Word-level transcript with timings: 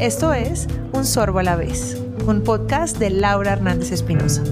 Esto 0.00 0.32
es 0.32 0.66
Un 0.94 1.04
Sorbo 1.04 1.40
a 1.40 1.42
la 1.42 1.56
vez, 1.56 2.02
un 2.26 2.42
podcast 2.42 2.96
de 2.96 3.10
Laura 3.10 3.52
Hernández 3.52 3.92
Espinosa. 3.92 4.42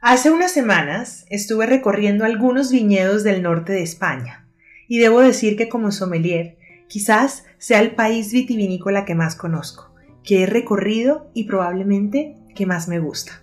Hace 0.00 0.30
unas 0.30 0.52
semanas 0.52 1.26
estuve 1.28 1.66
recorriendo 1.66 2.24
algunos 2.24 2.72
viñedos 2.72 3.24
del 3.24 3.42
norte 3.42 3.74
de 3.74 3.82
España 3.82 4.48
y 4.88 4.98
debo 4.98 5.20
decir 5.20 5.58
que 5.58 5.68
como 5.68 5.92
sommelier 5.92 6.56
quizás 6.88 7.44
sea 7.58 7.80
el 7.82 7.94
país 7.94 8.32
vitivinícola 8.32 9.04
que 9.04 9.14
más 9.14 9.36
conozco, 9.36 9.94
que 10.24 10.44
he 10.44 10.46
recorrido 10.46 11.30
y 11.34 11.44
probablemente 11.44 12.36
que 12.54 12.64
más 12.64 12.88
me 12.88 13.00
gusta. 13.00 13.42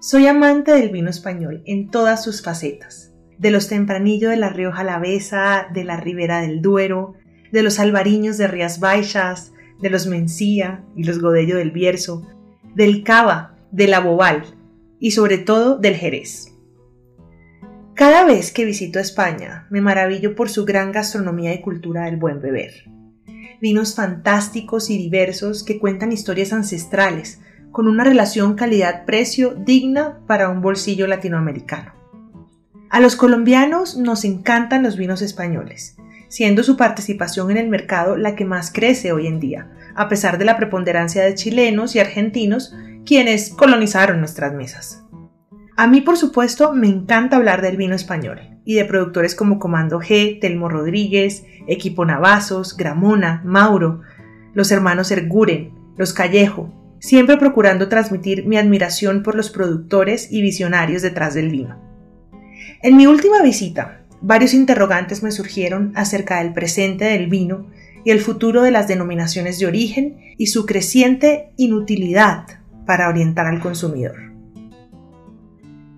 Soy 0.00 0.28
amante 0.28 0.72
del 0.72 0.88
vino 0.88 1.10
español 1.10 1.62
en 1.66 1.90
todas 1.90 2.24
sus 2.24 2.42
facetas, 2.42 3.13
de 3.38 3.50
los 3.50 3.68
tempranillos 3.68 4.30
de 4.30 4.36
la 4.36 4.48
Rioja 4.48 4.80
Alavesa, 4.80 5.68
de 5.72 5.84
la 5.84 5.96
Ribera 5.96 6.40
del 6.40 6.62
Duero, 6.62 7.14
de 7.52 7.62
los 7.62 7.78
albariños 7.78 8.36
de 8.38 8.48
Rías 8.48 8.80
Baixas, 8.80 9.52
de 9.80 9.90
los 9.90 10.06
Mencía 10.06 10.84
y 10.96 11.04
los 11.04 11.20
Godello 11.20 11.56
del 11.56 11.70
Bierzo, 11.70 12.26
del 12.74 13.02
Cava, 13.04 13.56
de 13.70 13.86
la 13.86 14.00
Bobal 14.00 14.44
y 14.98 15.12
sobre 15.12 15.38
todo 15.38 15.78
del 15.78 15.94
Jerez. 15.94 16.52
Cada 17.94 18.24
vez 18.24 18.50
que 18.50 18.64
visito 18.64 18.98
España 18.98 19.68
me 19.70 19.80
maravillo 19.80 20.34
por 20.34 20.50
su 20.50 20.64
gran 20.64 20.90
gastronomía 20.90 21.54
y 21.54 21.60
cultura 21.60 22.06
del 22.06 22.16
buen 22.16 22.40
beber. 22.40 22.72
Vinos 23.60 23.94
fantásticos 23.94 24.90
y 24.90 24.98
diversos 24.98 25.62
que 25.62 25.78
cuentan 25.78 26.10
historias 26.10 26.52
ancestrales, 26.52 27.40
con 27.70 27.88
una 27.88 28.04
relación 28.04 28.54
calidad-precio 28.54 29.54
digna 29.54 30.20
para 30.26 30.48
un 30.48 30.60
bolsillo 30.60 31.06
latinoamericano. 31.06 31.93
A 32.90 33.00
los 33.00 33.16
colombianos 33.16 33.96
nos 33.96 34.24
encantan 34.24 34.82
los 34.82 34.96
vinos 34.96 35.22
españoles, 35.22 35.96
siendo 36.28 36.62
su 36.62 36.76
participación 36.76 37.50
en 37.50 37.56
el 37.56 37.68
mercado 37.68 38.16
la 38.16 38.36
que 38.36 38.44
más 38.44 38.72
crece 38.72 39.12
hoy 39.12 39.26
en 39.26 39.40
día, 39.40 39.70
a 39.94 40.08
pesar 40.08 40.38
de 40.38 40.44
la 40.44 40.56
preponderancia 40.56 41.24
de 41.24 41.34
chilenos 41.34 41.94
y 41.94 42.00
argentinos 42.00 42.74
quienes 43.04 43.50
colonizaron 43.50 44.20
nuestras 44.20 44.52
mesas. 44.54 45.02
A 45.76 45.86
mí, 45.86 46.00
por 46.00 46.16
supuesto, 46.16 46.72
me 46.72 46.86
encanta 46.86 47.36
hablar 47.36 47.60
del 47.60 47.76
vino 47.76 47.94
español 47.94 48.40
y 48.64 48.74
de 48.74 48.84
productores 48.84 49.34
como 49.34 49.58
Comando 49.58 49.98
G, 49.98 50.40
Telmo 50.40 50.68
Rodríguez, 50.68 51.44
Equipo 51.66 52.04
Navazos, 52.04 52.76
Gramona, 52.76 53.42
Mauro, 53.44 54.02
los 54.54 54.70
hermanos 54.70 55.10
Erguren, 55.10 55.74
los 55.96 56.12
Callejo, 56.12 56.72
siempre 57.00 57.36
procurando 57.36 57.88
transmitir 57.88 58.46
mi 58.46 58.56
admiración 58.56 59.22
por 59.22 59.34
los 59.34 59.50
productores 59.50 60.30
y 60.30 60.42
visionarios 60.42 61.02
detrás 61.02 61.34
del 61.34 61.50
vino. 61.50 61.93
En 62.84 62.96
mi 62.98 63.06
última 63.06 63.40
visita, 63.40 64.02
varios 64.20 64.52
interrogantes 64.52 65.22
me 65.22 65.30
surgieron 65.32 65.92
acerca 65.94 66.42
del 66.42 66.52
presente 66.52 67.06
del 67.06 67.28
vino 67.28 67.64
y 68.04 68.10
el 68.10 68.20
futuro 68.20 68.60
de 68.60 68.72
las 68.72 68.88
denominaciones 68.88 69.58
de 69.58 69.64
origen 69.64 70.18
y 70.36 70.48
su 70.48 70.66
creciente 70.66 71.48
inutilidad 71.56 72.44
para 72.84 73.08
orientar 73.08 73.46
al 73.46 73.60
consumidor. 73.60 74.16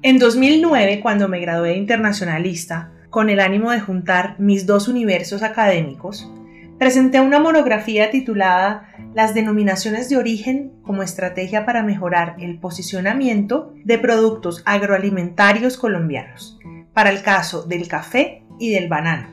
En 0.03 0.21
2009, 0.21 1.01
cuando 1.01 1.27
me 1.27 1.41
gradué 1.41 1.71
de 1.71 1.79
internacionalista, 1.79 2.93
con 3.11 3.31
el 3.31 3.41
ánimo 3.41 3.73
de 3.73 3.81
juntar 3.81 4.37
mis 4.39 4.65
dos 4.65 4.87
universos 4.87 5.43
académicos, 5.43 6.31
presenté 6.79 7.21
una 7.21 7.41
monografía 7.41 8.13
titulada 8.13 8.95
Las 9.13 9.35
denominaciones 9.35 10.09
de 10.09 10.19
origen 10.19 10.71
como 10.83 11.03
estrategia 11.03 11.67
para 11.67 11.83
mejorar 11.83 12.37
el 12.39 12.61
posicionamiento 12.61 13.75
de 13.85 13.99
productos 13.99 14.63
agroalimentarios 14.67 15.79
colombianos, 15.79 16.61
para 16.97 17.11
el 17.11 17.21
caso 17.21 17.65
del 17.65 17.89
café 17.89 18.43
y 18.59 18.71
del 18.71 18.89
banano. 18.89 19.29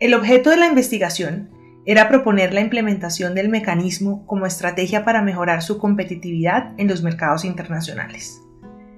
El 0.00 0.14
objeto 0.14 0.50
de 0.50 0.56
la 0.56 0.66
investigación 0.66 1.48
era 1.86 2.08
proponer 2.08 2.52
la 2.52 2.60
implementación 2.60 3.36
del 3.36 3.48
mecanismo 3.48 4.26
como 4.26 4.46
estrategia 4.46 5.04
para 5.04 5.22
mejorar 5.22 5.62
su 5.62 5.78
competitividad 5.78 6.72
en 6.76 6.88
los 6.88 7.04
mercados 7.04 7.44
internacionales. 7.44 8.42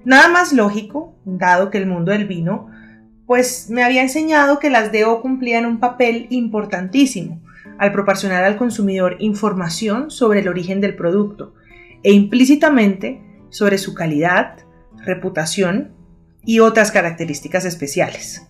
Nada 0.02 0.30
más 0.30 0.54
lógico, 0.54 1.14
dado 1.26 1.68
que 1.68 1.76
el 1.76 1.86
mundo 1.86 2.12
del 2.12 2.26
vino 2.26 2.70
pues 3.26 3.68
me 3.68 3.84
había 3.84 4.00
enseñado 4.00 4.58
que 4.58 4.70
las 4.70 4.90
DO 4.90 5.20
cumplían 5.20 5.66
un 5.66 5.78
papel 5.78 6.28
importantísimo 6.30 7.42
al 7.76 7.92
proporcionar 7.92 8.44
al 8.44 8.56
consumidor 8.56 9.16
información 9.18 10.10
sobre 10.10 10.40
el 10.40 10.48
origen 10.48 10.80
del 10.80 10.96
producto 10.96 11.52
e 12.02 12.12
implícitamente 12.12 13.20
sobre 13.50 13.76
su 13.76 13.92
calidad, 13.92 14.56
reputación 15.04 16.00
y 16.44 16.60
otras 16.60 16.90
características 16.90 17.64
especiales. 17.64 18.46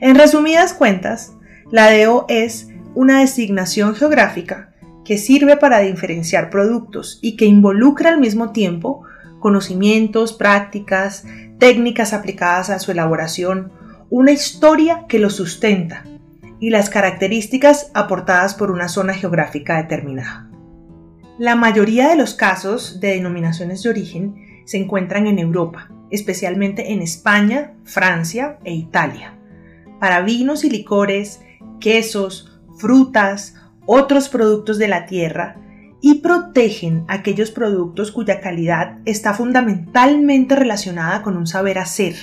En 0.00 0.14
resumidas 0.14 0.72
cuentas, 0.72 1.32
la 1.70 1.90
DO 1.92 2.26
es 2.28 2.68
una 2.94 3.20
designación 3.20 3.94
geográfica 3.94 4.72
que 5.04 5.18
sirve 5.18 5.56
para 5.56 5.80
diferenciar 5.80 6.50
productos 6.50 7.18
y 7.22 7.36
que 7.36 7.46
involucra 7.46 8.10
al 8.10 8.20
mismo 8.20 8.52
tiempo 8.52 9.04
conocimientos, 9.40 10.32
prácticas, 10.32 11.24
técnicas 11.58 12.12
aplicadas 12.12 12.70
a 12.70 12.78
su 12.78 12.90
elaboración, 12.90 13.72
una 14.10 14.32
historia 14.32 15.06
que 15.08 15.18
lo 15.18 15.30
sustenta 15.30 16.04
y 16.60 16.70
las 16.70 16.90
características 16.90 17.90
aportadas 17.94 18.54
por 18.54 18.70
una 18.70 18.88
zona 18.88 19.14
geográfica 19.14 19.76
determinada. 19.76 20.50
La 21.38 21.54
mayoría 21.54 22.08
de 22.08 22.16
los 22.16 22.34
casos 22.34 23.00
de 23.00 23.14
denominaciones 23.14 23.82
de 23.82 23.90
origen 23.90 24.47
se 24.68 24.76
encuentran 24.76 25.26
en 25.26 25.38
Europa, 25.38 25.90
especialmente 26.10 26.92
en 26.92 27.00
España, 27.00 27.72
Francia 27.84 28.58
e 28.64 28.74
Italia. 28.74 29.34
Para 29.98 30.20
vinos 30.20 30.62
y 30.62 30.68
licores, 30.68 31.40
quesos, 31.80 32.60
frutas, 32.76 33.54
otros 33.86 34.28
productos 34.28 34.76
de 34.76 34.88
la 34.88 35.06
tierra 35.06 35.56
y 36.02 36.16
protegen 36.16 37.06
aquellos 37.08 37.50
productos 37.50 38.12
cuya 38.12 38.42
calidad 38.42 38.98
está 39.06 39.32
fundamentalmente 39.32 40.54
relacionada 40.54 41.22
con 41.22 41.38
un 41.38 41.46
saber 41.46 41.78
hacer 41.78 42.14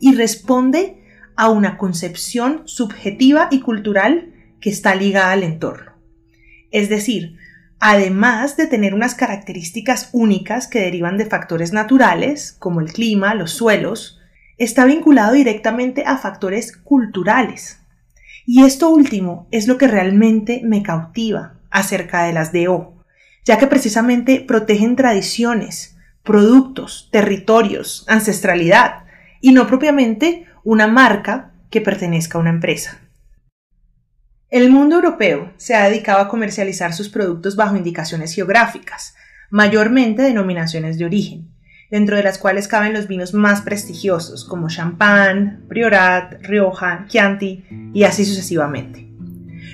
y 0.00 0.14
responde 0.14 1.04
a 1.36 1.50
una 1.50 1.76
concepción 1.76 2.62
subjetiva 2.64 3.48
y 3.50 3.60
cultural 3.60 4.32
que 4.62 4.70
está 4.70 4.94
ligada 4.94 5.32
al 5.32 5.42
entorno. 5.42 5.92
Es 6.70 6.88
decir, 6.88 7.36
además 7.80 8.56
de 8.56 8.66
tener 8.66 8.94
unas 8.94 9.14
características 9.14 10.10
únicas 10.12 10.66
que 10.66 10.80
derivan 10.80 11.18
de 11.18 11.26
factores 11.26 11.72
naturales, 11.72 12.56
como 12.58 12.80
el 12.80 12.92
clima, 12.92 13.34
los 13.34 13.52
suelos, 13.52 14.18
está 14.58 14.84
vinculado 14.84 15.32
directamente 15.34 16.04
a 16.06 16.16
factores 16.16 16.76
culturales. 16.76 17.80
Y 18.46 18.64
esto 18.64 18.88
último 18.90 19.46
es 19.50 19.66
lo 19.66 19.76
que 19.76 19.88
realmente 19.88 20.60
me 20.64 20.82
cautiva 20.82 21.54
acerca 21.70 22.24
de 22.24 22.32
las 22.32 22.52
DO, 22.52 22.94
ya 23.44 23.58
que 23.58 23.66
precisamente 23.66 24.40
protegen 24.40 24.96
tradiciones, 24.96 25.96
productos, 26.22 27.08
territorios, 27.12 28.04
ancestralidad, 28.08 29.04
y 29.40 29.52
no 29.52 29.66
propiamente 29.66 30.46
una 30.64 30.86
marca 30.86 31.52
que 31.70 31.80
pertenezca 31.80 32.38
a 32.38 32.40
una 32.40 32.50
empresa. 32.50 32.98
El 34.48 34.70
mundo 34.70 34.94
europeo 34.94 35.52
se 35.56 35.74
ha 35.74 35.88
dedicado 35.88 36.20
a 36.20 36.28
comercializar 36.28 36.92
sus 36.92 37.08
productos 37.08 37.56
bajo 37.56 37.74
indicaciones 37.74 38.32
geográficas, 38.32 39.16
mayormente 39.50 40.22
denominaciones 40.22 40.98
de 40.98 41.04
origen, 41.04 41.48
dentro 41.90 42.16
de 42.16 42.22
las 42.22 42.38
cuales 42.38 42.68
caben 42.68 42.92
los 42.92 43.08
vinos 43.08 43.34
más 43.34 43.62
prestigiosos 43.62 44.44
como 44.44 44.68
Champagne, 44.68 45.58
Priorat, 45.68 46.40
Rioja, 46.42 47.06
Chianti 47.08 47.64
y 47.92 48.04
así 48.04 48.24
sucesivamente. 48.24 49.10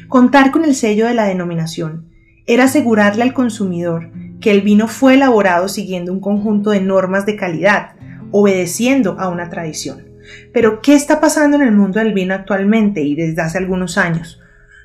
Contar 0.08 0.50
con 0.50 0.64
el 0.64 0.74
sello 0.74 1.06
de 1.06 1.14
la 1.14 1.24
denominación 1.24 2.08
era 2.46 2.64
asegurarle 2.64 3.24
al 3.24 3.34
consumidor 3.34 4.10
que 4.40 4.52
el 4.52 4.62
vino 4.62 4.88
fue 4.88 5.14
elaborado 5.14 5.68
siguiendo 5.68 6.14
un 6.14 6.20
conjunto 6.20 6.70
de 6.70 6.80
normas 6.80 7.26
de 7.26 7.36
calidad, 7.36 7.90
obedeciendo 8.30 9.20
a 9.20 9.28
una 9.28 9.50
tradición. 9.50 10.06
Pero, 10.54 10.80
¿qué 10.80 10.94
está 10.94 11.20
pasando 11.20 11.58
en 11.58 11.62
el 11.62 11.72
mundo 11.72 11.98
del 11.98 12.14
vino 12.14 12.32
actualmente 12.32 13.02
y 13.02 13.14
desde 13.14 13.42
hace 13.42 13.58
algunos 13.58 13.98
años? 13.98 14.38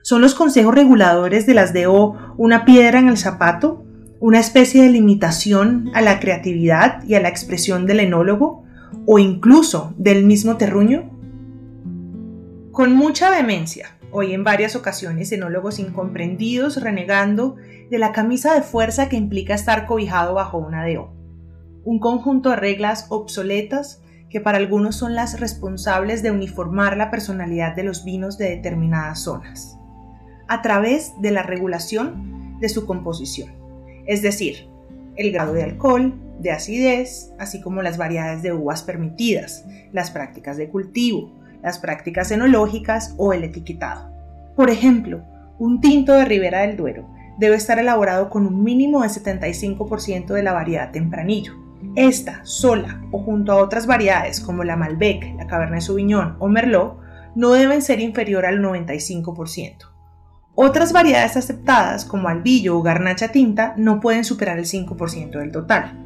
¿Son 0.08 0.22
los 0.22 0.36
consejos 0.36 0.74
reguladores 0.74 1.46
de 1.46 1.54
las 1.54 1.74
DO 1.74 2.16
una 2.38 2.64
piedra 2.64 2.98
en 2.98 3.10
el 3.10 3.18
zapato? 3.18 3.84
¿Una 4.22 4.40
especie 4.40 4.82
de 4.82 4.90
limitación 4.90 5.92
a 5.94 6.00
la 6.00 6.22
creatividad 6.22 7.04
y 7.04 7.16
a 7.16 7.20
la 7.20 7.28
expresión 7.28 7.86
del 7.86 8.00
enólogo? 8.00 8.64
¿O 9.06 9.20
incluso 9.20 9.94
del 9.98 10.24
mismo 10.24 10.56
terruño? 10.56 11.12
Con 12.72 12.96
mucha 12.96 13.30
vehemencia, 13.30 13.98
hoy 14.10 14.34
en 14.34 14.46
varias 14.46 14.78
ocasiones 14.78 15.34
enólogos 15.34 15.78
incomprendidos 15.78 16.82
renegando 16.82 17.58
de 17.92 17.98
la 17.98 18.14
camisa 18.14 18.54
de 18.54 18.62
fuerza 18.62 19.10
que 19.10 19.18
implica 19.18 19.56
estar 19.56 19.86
cobijado 19.86 20.36
bajo 20.36 20.58
una 20.58 20.88
DO. 20.88 21.12
Un 21.84 22.00
conjunto 22.00 22.52
de 22.52 22.56
reglas 22.56 23.08
obsoletas 23.10 24.02
que 24.30 24.40
para 24.40 24.58
algunos 24.58 24.96
son 24.96 25.16
las 25.16 25.42
responsables 25.42 26.24
de 26.24 26.32
uniformar 26.32 26.96
la 26.96 27.12
personalidad 27.12 27.76
de 27.76 27.84
los 27.84 28.06
vinos 28.06 28.38
de 28.38 28.52
determinadas 28.52 29.20
zonas, 29.20 29.78
a 30.48 30.62
través 30.62 31.14
de 31.22 31.32
la 31.32 31.44
regulación 31.44 32.60
de 32.60 32.70
su 32.70 32.86
composición. 32.86 33.52
Es 34.06 34.22
decir, 34.22 34.68
el 35.16 35.32
grado 35.32 35.54
de 35.54 35.64
alcohol, 35.64 36.14
de 36.40 36.52
acidez, 36.52 37.34
así 37.40 37.62
como 37.62 37.82
las 37.82 37.98
variedades 37.98 38.42
de 38.42 38.54
uvas 38.54 38.84
permitidas, 38.84 39.66
las 39.92 40.12
prácticas 40.12 40.58
de 40.58 40.70
cultivo, 40.70 41.32
las 41.62 41.80
prácticas 41.80 42.32
enológicas 42.32 43.16
o 43.18 43.34
el 43.34 43.44
etiquetado. 43.44 44.12
Por 44.56 44.70
ejemplo, 44.70 45.24
un 45.60 45.82
tinto 45.82 46.14
de 46.14 46.26
Ribera 46.26 46.62
del 46.62 46.78
Duero 46.78 47.08
debe 47.38 47.56
estar 47.56 47.80
elaborado 47.80 48.30
con 48.30 48.46
un 48.46 48.64
mínimo 48.64 49.02
de 49.02 49.10
75% 49.10 50.28
de 50.34 50.44
la 50.44 50.54
variedad 50.54 50.92
tempranillo. 50.92 51.54
Esta, 51.96 52.44
sola 52.44 53.02
o 53.12 53.20
junto 53.20 53.52
a 53.52 53.58
otras 53.58 53.86
variedades 53.86 54.40
como 54.40 54.64
la 54.64 54.76
Malbec, 54.76 55.36
la 55.38 55.48
Cabernet 55.48 55.82
Sauvignon 55.82 56.36
o 56.40 56.48
Merlot, 56.48 57.00
no 57.36 57.52
deben 57.52 57.82
ser 57.82 58.00
inferior 58.00 58.46
al 58.46 58.60
95%. 58.60 59.97
Otras 60.60 60.92
variedades 60.92 61.38
aceptadas 61.38 62.04
como 62.04 62.30
albillo 62.30 62.80
o 62.80 62.82
garnacha 62.82 63.28
tinta 63.28 63.76
no 63.78 64.00
pueden 64.00 64.24
superar 64.24 64.58
el 64.58 64.66
5% 64.66 65.38
del 65.38 65.52
total. 65.52 66.04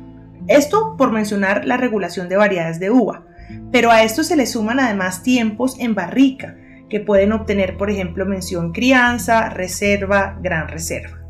Esto 0.50 0.98
por 0.98 1.14
mencionar 1.14 1.64
la 1.64 1.78
regulación 1.78 2.28
de 2.28 2.36
variedades 2.36 2.78
de 2.78 2.92
uva, 2.92 3.24
pero 3.72 3.92
a 3.92 4.04
esto 4.04 4.26
se 4.26 4.36
le 4.36 4.46
suman 4.46 4.82
además 4.82 5.24
tiempos 5.24 5.80
en 5.80 5.96
barrica, 5.96 6.58
que 6.90 7.00
pueden 7.00 7.32
obtener, 7.32 7.78
por 7.78 7.90
ejemplo, 7.90 8.26
mención 8.26 8.74
crianza, 8.74 9.48
reserva, 9.48 10.38
gran 10.42 10.68
reserva. 10.68 11.22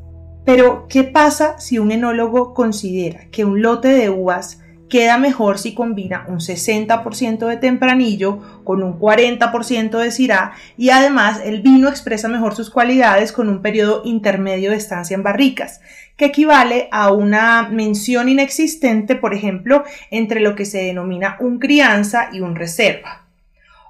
Pero, 0.44 0.88
¿qué 0.90 1.04
pasa 1.04 1.60
si 1.60 1.78
un 1.78 1.92
enólogo 1.92 2.56
considera 2.56 3.28
que 3.32 3.46
un 3.46 3.62
lote 3.62 3.90
de 3.90 4.10
uvas 4.10 4.64
queda 4.92 5.18
mejor 5.18 5.58
si 5.58 5.74
combina 5.74 6.26
un 6.28 6.42
60% 6.42 7.48
de 7.48 7.56
tempranillo 7.56 8.62
con 8.66 8.84
un 8.84 9.00
40% 9.00 9.98
de 9.98 10.12
cirá 10.12 10.52
y 10.78 10.90
además 10.90 11.40
el 11.46 11.62
vino 11.62 11.88
expresa 11.88 12.28
mejor 12.28 12.56
sus 12.56 12.70
cualidades 12.70 13.32
con 13.32 13.48
un 13.48 13.62
periodo 13.62 14.02
intermedio 14.04 14.70
de 14.70 14.76
estancia 14.76 15.16
en 15.16 15.24
barricas, 15.24 15.80
que 16.18 16.26
equivale 16.26 16.90
a 16.92 17.12
una 17.14 17.70
mención 17.70 18.28
inexistente, 18.28 19.16
por 19.16 19.34
ejemplo, 19.34 19.86
entre 20.12 20.42
lo 20.42 20.56
que 20.56 20.66
se 20.66 20.84
denomina 20.84 21.38
un 21.40 21.58
crianza 21.58 22.28
y 22.34 22.42
un 22.42 22.58
reserva. 22.58 23.26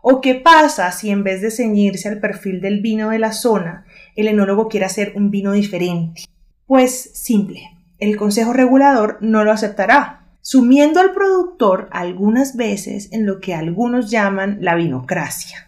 ¿O 0.04 0.22
qué 0.22 0.36
pasa 0.36 0.92
si 0.92 1.10
en 1.10 1.24
vez 1.24 1.42
de 1.42 1.50
ceñirse 1.50 2.10
al 2.10 2.20
perfil 2.20 2.62
del 2.62 2.80
vino 2.80 3.10
de 3.10 3.18
la 3.18 3.34
zona, 3.34 3.86
el 4.16 4.28
enólogo 4.28 4.68
quiere 4.68 4.86
hacer 4.86 5.14
un 5.16 5.32
vino 5.32 5.52
diferente? 5.52 6.26
Pues 6.68 7.10
simple, 7.16 7.72
el 7.98 8.18
Consejo 8.18 8.54
Regulador 8.54 9.18
no 9.22 9.44
lo 9.44 9.52
aceptará, 9.52 10.21
sumiendo 10.42 11.00
al 11.00 11.12
productor 11.14 11.88
algunas 11.92 12.56
veces 12.56 13.10
en 13.12 13.26
lo 13.26 13.40
que 13.40 13.54
algunos 13.54 14.10
llaman 14.10 14.58
la 14.62 14.76
vinocracia. 14.76 15.68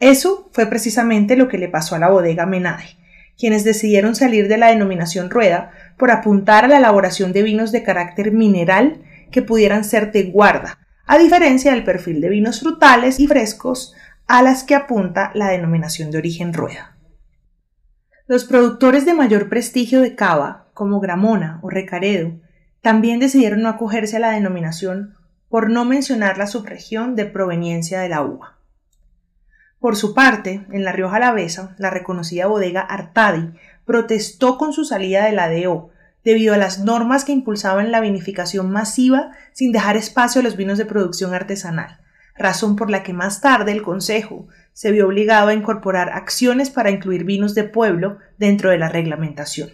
Eso 0.00 0.50
fue 0.52 0.66
precisamente 0.66 1.36
lo 1.36 1.48
que 1.48 1.58
le 1.58 1.68
pasó 1.68 1.94
a 1.94 1.98
la 1.98 2.10
bodega 2.10 2.46
Menade, 2.46 2.96
quienes 3.38 3.64
decidieron 3.64 4.14
salir 4.14 4.48
de 4.48 4.58
la 4.58 4.68
denominación 4.68 5.30
rueda 5.30 5.70
por 5.96 6.10
apuntar 6.10 6.64
a 6.64 6.68
la 6.68 6.78
elaboración 6.78 7.32
de 7.32 7.42
vinos 7.42 7.72
de 7.72 7.82
carácter 7.82 8.32
mineral 8.32 9.02
que 9.30 9.42
pudieran 9.42 9.84
ser 9.84 10.12
de 10.12 10.24
guarda, 10.24 10.78
a 11.06 11.18
diferencia 11.18 11.72
del 11.72 11.84
perfil 11.84 12.20
de 12.20 12.28
vinos 12.28 12.60
frutales 12.60 13.20
y 13.20 13.26
frescos 13.26 13.94
a 14.26 14.42
las 14.42 14.64
que 14.64 14.74
apunta 14.74 15.30
la 15.34 15.48
denominación 15.48 16.10
de 16.10 16.18
origen 16.18 16.52
rueda. 16.52 16.96
Los 18.26 18.44
productores 18.44 19.04
de 19.04 19.14
mayor 19.14 19.48
prestigio 19.48 20.00
de 20.00 20.14
cava, 20.14 20.68
como 20.72 21.00
Gramona 21.00 21.60
o 21.62 21.68
Recaredo, 21.68 22.40
también 22.84 23.18
decidieron 23.18 23.62
no 23.62 23.70
acogerse 23.70 24.18
a 24.18 24.20
la 24.20 24.32
denominación 24.32 25.14
por 25.48 25.70
no 25.70 25.86
mencionar 25.86 26.36
la 26.36 26.46
subregión 26.46 27.16
de 27.16 27.24
proveniencia 27.24 27.98
de 28.00 28.10
la 28.10 28.20
uva. 28.20 28.58
Por 29.80 29.96
su 29.96 30.12
parte, 30.12 30.66
en 30.70 30.84
La 30.84 30.92
Rioja 30.92 31.16
Alavesa, 31.16 31.74
la 31.78 31.88
reconocida 31.88 32.46
bodega 32.46 32.82
Artadi 32.82 33.54
protestó 33.86 34.58
con 34.58 34.74
su 34.74 34.84
salida 34.84 35.24
de 35.24 35.32
la 35.32 35.48
DO 35.50 35.92
debido 36.24 36.52
a 36.52 36.58
las 36.58 36.78
normas 36.78 37.24
que 37.24 37.32
impulsaban 37.32 37.90
la 37.90 38.00
vinificación 38.00 38.70
masiva 38.70 39.30
sin 39.54 39.72
dejar 39.72 39.96
espacio 39.96 40.42
a 40.42 40.44
los 40.44 40.58
vinos 40.58 40.76
de 40.76 40.84
producción 40.84 41.32
artesanal, 41.32 42.00
razón 42.36 42.76
por 42.76 42.90
la 42.90 43.02
que 43.02 43.14
más 43.14 43.40
tarde 43.40 43.72
el 43.72 43.80
Consejo 43.80 44.46
se 44.74 44.92
vio 44.92 45.06
obligado 45.06 45.48
a 45.48 45.54
incorporar 45.54 46.10
acciones 46.10 46.68
para 46.68 46.90
incluir 46.90 47.24
vinos 47.24 47.54
de 47.54 47.64
pueblo 47.64 48.18
dentro 48.36 48.68
de 48.68 48.76
la 48.76 48.90
reglamentación. 48.90 49.70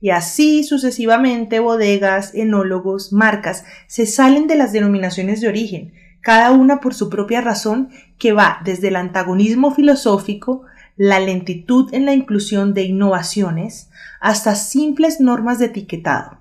Y 0.00 0.10
así 0.10 0.62
sucesivamente 0.62 1.58
bodegas, 1.58 2.34
enólogos, 2.34 3.12
marcas 3.12 3.64
se 3.86 4.06
salen 4.06 4.46
de 4.46 4.56
las 4.56 4.72
denominaciones 4.72 5.40
de 5.40 5.48
origen, 5.48 5.92
cada 6.20 6.52
una 6.52 6.80
por 6.80 6.94
su 6.94 7.08
propia 7.10 7.40
razón 7.40 7.90
que 8.18 8.32
va 8.32 8.60
desde 8.64 8.88
el 8.88 8.96
antagonismo 8.96 9.74
filosófico, 9.74 10.62
la 10.96 11.20
lentitud 11.20 11.92
en 11.94 12.04
la 12.04 12.12
inclusión 12.12 12.74
de 12.74 12.82
innovaciones, 12.82 13.90
hasta 14.20 14.54
simples 14.54 15.20
normas 15.20 15.58
de 15.58 15.66
etiquetado. 15.66 16.38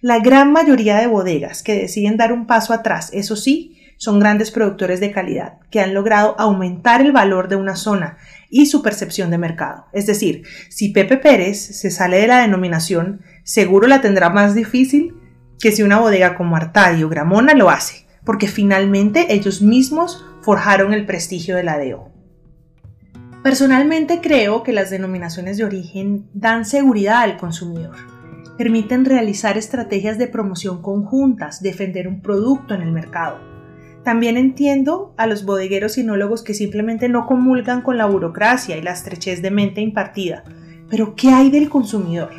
La 0.00 0.20
gran 0.20 0.52
mayoría 0.52 0.98
de 0.98 1.06
bodegas 1.08 1.62
que 1.62 1.74
deciden 1.74 2.16
dar 2.16 2.32
un 2.32 2.46
paso 2.46 2.72
atrás, 2.72 3.10
eso 3.12 3.34
sí, 3.34 3.78
son 3.96 4.20
grandes 4.20 4.50
productores 4.52 5.00
de 5.00 5.10
calidad 5.10 5.58
que 5.70 5.80
han 5.80 5.92
logrado 5.92 6.38
aumentar 6.38 7.00
el 7.00 7.12
valor 7.12 7.48
de 7.48 7.56
una 7.56 7.74
zona 7.74 8.16
y 8.50 8.66
su 8.66 8.82
percepción 8.82 9.30
de 9.30 9.38
mercado. 9.38 9.86
Es 9.92 10.06
decir, 10.06 10.42
si 10.68 10.90
Pepe 10.90 11.16
Pérez 11.16 11.58
se 11.58 11.90
sale 11.90 12.18
de 12.18 12.26
la 12.26 12.40
denominación, 12.40 13.22
seguro 13.44 13.86
la 13.86 14.00
tendrá 14.00 14.30
más 14.30 14.54
difícil 14.54 15.14
que 15.60 15.72
si 15.72 15.82
una 15.82 15.98
bodega 15.98 16.34
como 16.34 16.56
Artadio 16.56 17.08
Gramona 17.08 17.54
lo 17.54 17.70
hace, 17.70 18.06
porque 18.24 18.48
finalmente 18.48 19.32
ellos 19.32 19.62
mismos 19.62 20.24
forjaron 20.42 20.94
el 20.94 21.06
prestigio 21.06 21.56
de 21.56 21.64
la 21.64 21.78
DEO. 21.78 22.12
Personalmente 23.42 24.20
creo 24.20 24.62
que 24.62 24.72
las 24.72 24.90
denominaciones 24.90 25.56
de 25.56 25.64
origen 25.64 26.28
dan 26.34 26.64
seguridad 26.64 27.20
al 27.20 27.36
consumidor, 27.36 27.96
permiten 28.56 29.04
realizar 29.04 29.56
estrategias 29.56 30.18
de 30.18 30.26
promoción 30.26 30.82
conjuntas, 30.82 31.62
defender 31.62 32.08
un 32.08 32.20
producto 32.20 32.74
en 32.74 32.82
el 32.82 32.90
mercado, 32.90 33.38
también 34.04 34.36
entiendo 34.36 35.12
a 35.16 35.26
los 35.26 35.44
bodegueros 35.44 35.92
sinólogos 35.92 36.42
que 36.42 36.54
simplemente 36.54 37.08
no 37.08 37.26
comulgan 37.26 37.82
con 37.82 37.98
la 37.98 38.06
burocracia 38.06 38.76
y 38.76 38.82
la 38.82 38.92
estrechez 38.92 39.42
de 39.42 39.50
mente 39.50 39.80
impartida. 39.80 40.44
Pero 40.88 41.14
¿qué 41.14 41.30
hay 41.30 41.50
del 41.50 41.68
consumidor? 41.68 42.30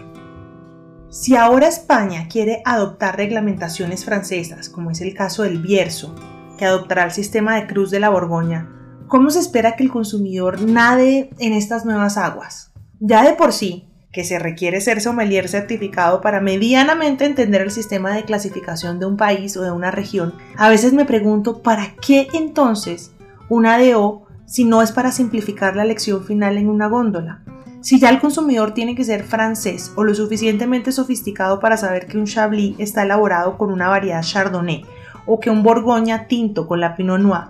Si 1.09 1.35
ahora 1.35 1.67
España 1.67 2.27
quiere 2.27 2.61
adoptar 2.65 3.17
reglamentaciones 3.17 4.05
francesas, 4.05 4.69
como 4.69 4.91
es 4.91 5.01
el 5.01 5.13
caso 5.13 5.43
del 5.43 5.59
Bierzo, 5.59 6.15
que 6.57 6.65
adoptará 6.65 7.05
el 7.05 7.11
sistema 7.11 7.55
de 7.55 7.67
Cruz 7.67 7.89
de 7.89 7.99
la 7.99 8.09
Borgoña, 8.09 8.69
¿cómo 9.07 9.31
se 9.31 9.39
espera 9.39 9.75
que 9.75 9.83
el 9.83 9.91
consumidor 9.91 10.61
nade 10.61 11.31
en 11.39 11.53
estas 11.53 11.85
nuevas 11.85 12.17
aguas? 12.17 12.73
Ya 12.99 13.23
de 13.23 13.33
por 13.33 13.53
sí, 13.53 13.88
que 14.11 14.23
se 14.23 14.39
requiere 14.39 14.81
ser 14.81 15.01
sommelier 15.01 15.47
certificado 15.47 16.21
para 16.21 16.41
medianamente 16.41 17.25
entender 17.25 17.61
el 17.61 17.71
sistema 17.71 18.13
de 18.13 18.23
clasificación 18.23 18.99
de 18.99 19.05
un 19.05 19.17
país 19.17 19.55
o 19.55 19.61
de 19.61 19.71
una 19.71 19.91
región, 19.91 20.33
a 20.57 20.69
veces 20.69 20.93
me 20.93 21.05
pregunto, 21.05 21.61
¿para 21.61 21.93
qué 22.01 22.27
entonces 22.33 23.11
una 23.49 23.77
DO 23.77 24.25
si 24.45 24.65
no 24.65 24.81
es 24.81 24.91
para 24.91 25.11
simplificar 25.11 25.75
la 25.75 25.85
lección 25.85 26.23
final 26.23 26.57
en 26.57 26.69
una 26.69 26.87
góndola? 26.87 27.43
Si 27.81 27.99
ya 27.99 28.09
el 28.09 28.19
consumidor 28.19 28.73
tiene 28.73 28.93
que 28.93 29.05
ser 29.05 29.23
francés 29.23 29.93
o 29.95 30.03
lo 30.03 30.13
suficientemente 30.13 30.91
sofisticado 30.91 31.59
para 31.59 31.77
saber 31.77 32.07
que 32.07 32.17
un 32.17 32.25
Chablis 32.25 32.75
está 32.77 33.03
elaborado 33.03 33.57
con 33.57 33.71
una 33.71 33.87
variedad 33.87 34.21
Chardonnay 34.21 34.83
o 35.25 35.39
que 35.39 35.49
un 35.49 35.63
Borgoña 35.63 36.27
tinto 36.27 36.67
con 36.67 36.81
la 36.81 36.95
Pinot 36.95 37.21
Noir, 37.21 37.43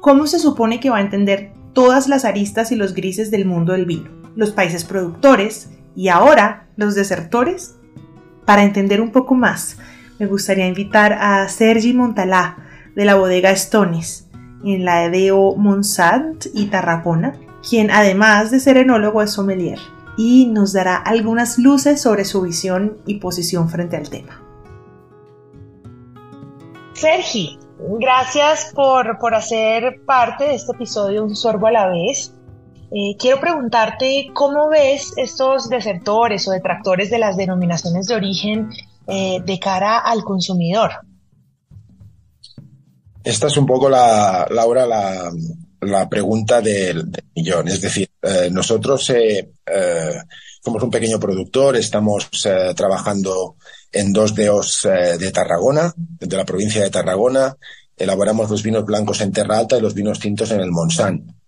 ¿cómo 0.00 0.26
se 0.26 0.38
supone 0.38 0.78
que 0.78 0.90
va 0.90 0.98
a 0.98 1.02
entender 1.02 1.52
todas 1.72 2.06
las 2.06 2.24
aristas 2.24 2.70
y 2.70 2.76
los 2.76 2.94
grises 2.94 3.30
del 3.30 3.46
mundo 3.46 3.72
del 3.72 3.86
vino? 3.86 4.10
Los 4.36 4.52
países 4.52 4.84
productores, 4.84 5.70
y 5.94 6.08
ahora, 6.08 6.68
los 6.76 6.94
desertores. 6.94 7.76
Para 8.44 8.64
entender 8.64 9.00
un 9.00 9.12
poco 9.12 9.34
más, 9.34 9.78
me 10.18 10.26
gustaría 10.26 10.66
invitar 10.66 11.12
a 11.12 11.48
Sergi 11.48 11.92
Montalá 11.92 12.56
de 12.94 13.04
la 13.04 13.14
bodega 13.14 13.50
Stones 13.50 14.28
en 14.64 14.84
la 14.84 15.04
EDO 15.04 15.56
Monsant 15.56 16.46
y 16.54 16.66
Tarragona, 16.66 17.34
quien 17.68 17.90
además 17.90 18.50
de 18.50 18.60
ser 18.60 18.76
enólogo 18.76 19.22
es 19.22 19.32
sommelier 19.32 19.78
y 20.16 20.46
nos 20.46 20.72
dará 20.72 20.96
algunas 20.96 21.58
luces 21.58 22.00
sobre 22.00 22.24
su 22.24 22.42
visión 22.42 22.98
y 23.06 23.14
posición 23.14 23.68
frente 23.68 23.96
al 23.96 24.10
tema. 24.10 24.42
Sergi, 26.92 27.58
gracias 27.98 28.72
por, 28.74 29.18
por 29.18 29.34
hacer 29.34 30.02
parte 30.04 30.44
de 30.44 30.54
este 30.54 30.72
episodio 30.72 31.24
Un 31.24 31.34
sorbo 31.34 31.66
a 31.66 31.72
la 31.72 31.88
vez. 31.88 32.34
Eh, 32.94 33.16
quiero 33.18 33.40
preguntarte 33.40 34.28
cómo 34.34 34.68
ves 34.68 35.14
estos 35.16 35.70
desertores 35.70 36.46
o 36.46 36.50
detractores 36.50 37.08
de 37.08 37.18
las 37.18 37.38
denominaciones 37.38 38.06
de 38.06 38.14
origen 38.14 38.68
eh, 39.06 39.40
de 39.42 39.58
cara 39.58 39.98
al 39.98 40.22
consumidor. 40.22 40.90
Esta 43.24 43.46
es 43.46 43.56
un 43.56 43.64
poco 43.64 43.88
la, 43.88 44.46
Laura, 44.50 44.84
la, 44.84 46.08
pregunta 46.10 46.60
del, 46.60 47.10
millón. 47.34 47.68
Es 47.68 47.80
decir, 47.80 48.10
eh, 48.20 48.50
nosotros 48.52 49.10
somos 50.62 50.82
un 50.82 50.90
pequeño 50.90 51.18
productor, 51.18 51.76
estamos 51.76 52.28
trabajando 52.76 53.56
en 53.90 54.12
dos 54.12 54.34
deos 54.34 54.82
de 54.82 55.32
Tarragona, 55.32 55.94
de 55.96 56.36
la 56.36 56.44
provincia 56.44 56.82
de 56.82 56.90
Tarragona. 56.90 57.56
Elaboramos 57.96 58.50
los 58.50 58.62
vinos 58.62 58.84
blancos 58.84 59.20
en 59.22 59.32
Terra 59.32 59.58
Alta 59.58 59.78
y 59.78 59.80
los 59.80 59.94
vinos 59.94 60.18
tintos 60.18 60.50
en 60.50 60.60
el 60.60 60.70
Montsant. 60.70 61.41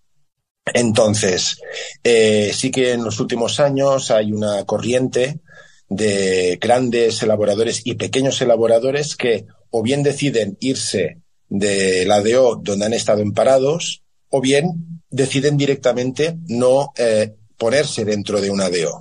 Entonces, 0.73 1.61
eh, 2.03 2.53
sí 2.55 2.71
que 2.71 2.93
en 2.93 3.05
los 3.05 3.21
últimos 3.21 3.61
años 3.61 4.11
hay 4.11 4.33
una 4.33 4.65
corriente 4.65 5.41
de 5.89 6.59
grandes 6.61 7.23
elaboradores 7.23 7.83
y 7.85 7.95
pequeños 7.95 8.41
elaboradores 8.41 9.17
que 9.17 9.47
o 9.71 9.83
bien 9.83 10.03
deciden 10.03 10.57
irse 10.61 11.19
de 11.49 12.05
la 12.07 12.21
DO 12.21 12.57
donde 12.63 12.87
han 12.87 12.95
estado 12.95 13.21
emparados 13.21 14.03
o 14.31 14.41
bien 14.41 15.03
deciden 15.11 15.57
directamente 15.57 16.37
no 16.49 16.93
eh, 16.97 17.35
ponerse 17.57 18.05
dentro 18.05 18.41
de 18.41 18.51
una 18.51 18.71
DO. 18.71 19.01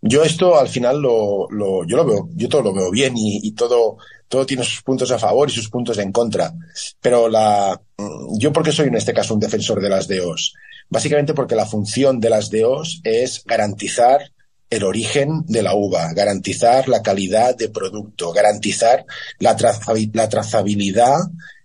Yo 0.00 0.22
esto 0.22 0.58
al 0.58 0.68
final 0.68 1.00
lo, 1.00 1.48
lo, 1.50 1.84
yo 1.84 1.96
lo 1.96 2.04
veo, 2.04 2.28
yo 2.34 2.48
todo 2.48 2.62
lo 2.62 2.72
veo 2.72 2.90
bien 2.90 3.14
y, 3.16 3.50
todo, 3.52 3.96
todo 4.28 4.46
tiene 4.46 4.62
sus 4.62 4.82
puntos 4.82 5.10
a 5.10 5.18
favor 5.18 5.48
y 5.48 5.52
sus 5.52 5.68
puntos 5.68 5.98
en 5.98 6.12
contra. 6.12 6.54
Pero 7.00 7.28
la, 7.28 7.80
mm, 7.96 8.38
yo 8.38 8.52
porque 8.52 8.70
soy 8.70 8.86
en 8.86 8.94
este 8.94 9.12
caso 9.12 9.34
un 9.34 9.40
defensor 9.40 9.80
de 9.80 9.88
las 9.88 10.06
DOs, 10.06 10.54
básicamente 10.88 11.34
porque 11.34 11.54
la 11.54 11.66
función 11.66 12.20
de 12.20 12.30
las 12.30 12.50
DOs 12.50 13.00
es 13.04 13.42
garantizar 13.44 14.32
el 14.70 14.84
origen 14.84 15.44
de 15.46 15.62
la 15.62 15.74
uva, 15.74 16.12
garantizar 16.12 16.88
la 16.88 17.02
calidad 17.02 17.56
de 17.56 17.70
producto, 17.70 18.32
garantizar 18.32 19.06
la, 19.38 19.56
trazabilidad 19.56 21.18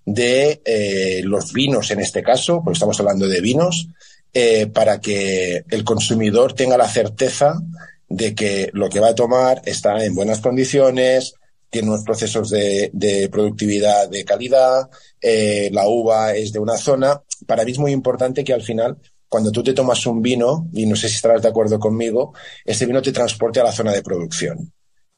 de 0.05 0.61
eh, 0.63 1.21
los 1.23 1.51
vinos 1.51 1.91
en 1.91 1.99
este 1.99 2.23
caso, 2.23 2.61
porque 2.63 2.77
estamos 2.77 2.99
hablando 2.99 3.27
de 3.27 3.41
vinos, 3.41 3.89
eh, 4.33 4.67
para 4.67 4.99
que 4.99 5.65
el 5.69 5.83
consumidor 5.83 6.53
tenga 6.53 6.77
la 6.77 6.87
certeza 6.87 7.61
de 8.07 8.33
que 8.33 8.69
lo 8.73 8.89
que 8.89 8.99
va 8.99 9.09
a 9.09 9.15
tomar 9.15 9.61
está 9.65 10.03
en 10.03 10.15
buenas 10.15 10.39
condiciones, 10.39 11.35
tiene 11.69 11.89
unos 11.89 12.03
procesos 12.03 12.51
de, 12.51 12.91
de 12.93 13.27
productividad 13.29 14.07
de 14.07 14.23
calidad, 14.23 14.89
eh, 15.19 15.69
la 15.71 15.87
uva 15.87 16.33
es 16.35 16.53
de 16.53 16.59
una 16.59 16.77
zona. 16.77 17.21
Para 17.47 17.65
mí 17.65 17.71
es 17.71 17.79
muy 17.79 17.91
importante 17.91 18.43
que 18.43 18.53
al 18.53 18.61
final, 18.61 18.97
cuando 19.33 19.51
tú 19.51 19.63
te 19.63 19.73
tomas 19.73 20.05
un 20.05 20.21
vino, 20.21 20.69
y 20.73 20.85
no 20.85 20.95
sé 20.95 21.09
si 21.09 21.15
estarás 21.15 21.41
de 21.41 21.47
acuerdo 21.47 21.79
conmigo, 21.79 22.35
ese 22.63 22.85
vino 22.85 23.01
te 23.01 23.11
transporte 23.11 23.59
a 23.59 23.63
la 23.63 23.71
zona 23.71 23.91
de 23.91 24.03
producción. 24.03 24.71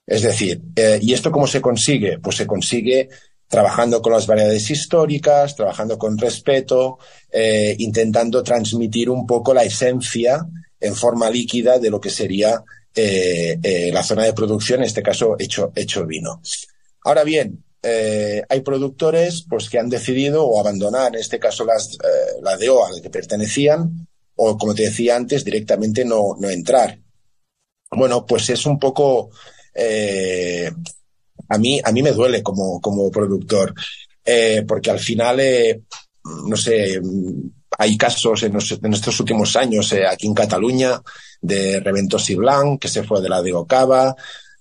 Es 0.07 0.21
decir, 0.21 0.61
eh, 0.73 0.99
¿y 1.01 1.11
esto 1.11 1.33
cómo 1.33 1.45
se 1.47 1.59
consigue? 1.59 2.19
Pues 2.19 2.37
se 2.37 2.47
consigue 2.47 3.09
trabajando 3.45 4.01
con 4.01 4.13
las 4.13 4.25
variedades 4.25 4.71
históricas, 4.71 5.53
trabajando 5.57 5.97
con 5.97 6.17
respeto, 6.17 6.97
eh, 7.29 7.75
intentando 7.79 8.41
transmitir 8.41 9.09
un 9.09 9.27
poco 9.27 9.53
la 9.53 9.65
esencia 9.65 10.47
en 10.79 10.95
forma 10.95 11.29
líquida 11.29 11.77
de 11.77 11.89
lo 11.89 11.99
que 11.99 12.09
sería 12.09 12.63
eh, 12.95 13.91
la 13.91 14.01
zona 14.01 14.23
de 14.23 14.31
producción, 14.31 14.79
en 14.79 14.85
este 14.85 15.03
caso 15.03 15.35
hecho, 15.37 15.73
hecho 15.75 16.05
vino. 16.05 16.39
Ahora 17.03 17.25
bien, 17.25 17.64
eh, 17.87 18.41
hay 18.49 18.61
productores 18.61 19.45
pues, 19.47 19.69
que 19.69 19.77
han 19.77 19.89
decidido 19.89 20.43
o 20.43 20.59
abandonar, 20.59 21.13
en 21.13 21.21
este 21.21 21.37
caso 21.37 21.63
las, 21.63 21.93
eh, 21.93 22.41
la 22.41 22.57
DO 22.57 22.83
a 22.83 22.91
la 22.91 22.99
que 22.99 23.11
pertenecían, 23.11 24.07
o 24.37 24.57
como 24.57 24.73
te 24.73 24.83
decía 24.83 25.15
antes, 25.15 25.45
directamente 25.45 26.03
no, 26.03 26.35
no 26.39 26.49
entrar. 26.49 26.97
Bueno, 27.91 28.25
pues 28.25 28.49
es 28.49 28.65
un 28.65 28.79
poco, 28.79 29.29
eh, 29.75 30.71
a 31.47 31.57
mí, 31.59 31.79
a 31.83 31.91
mí 31.91 32.01
me 32.01 32.11
duele 32.11 32.41
como, 32.41 32.81
como 32.81 33.11
productor, 33.11 33.75
eh, 34.25 34.63
porque 34.67 34.89
al 34.89 34.99
final, 34.99 35.39
no 36.47 36.57
sé, 36.57 36.99
hay 37.77 37.97
casos 37.97 38.41
en, 38.41 38.53
los, 38.53 38.71
en 38.71 38.93
estos 38.93 39.19
últimos 39.19 39.55
años 39.55 39.93
aquí 40.09 40.25
en 40.25 40.33
Cataluña 40.33 40.99
de 41.39 41.79
Reventos 41.81 42.27
y 42.31 42.35
Blanc, 42.35 42.81
que 42.81 42.87
se 42.87 43.03
fue 43.03 43.21
de 43.21 43.29
la 43.29 43.43
de 43.43 43.53
Ocava, 43.53 44.15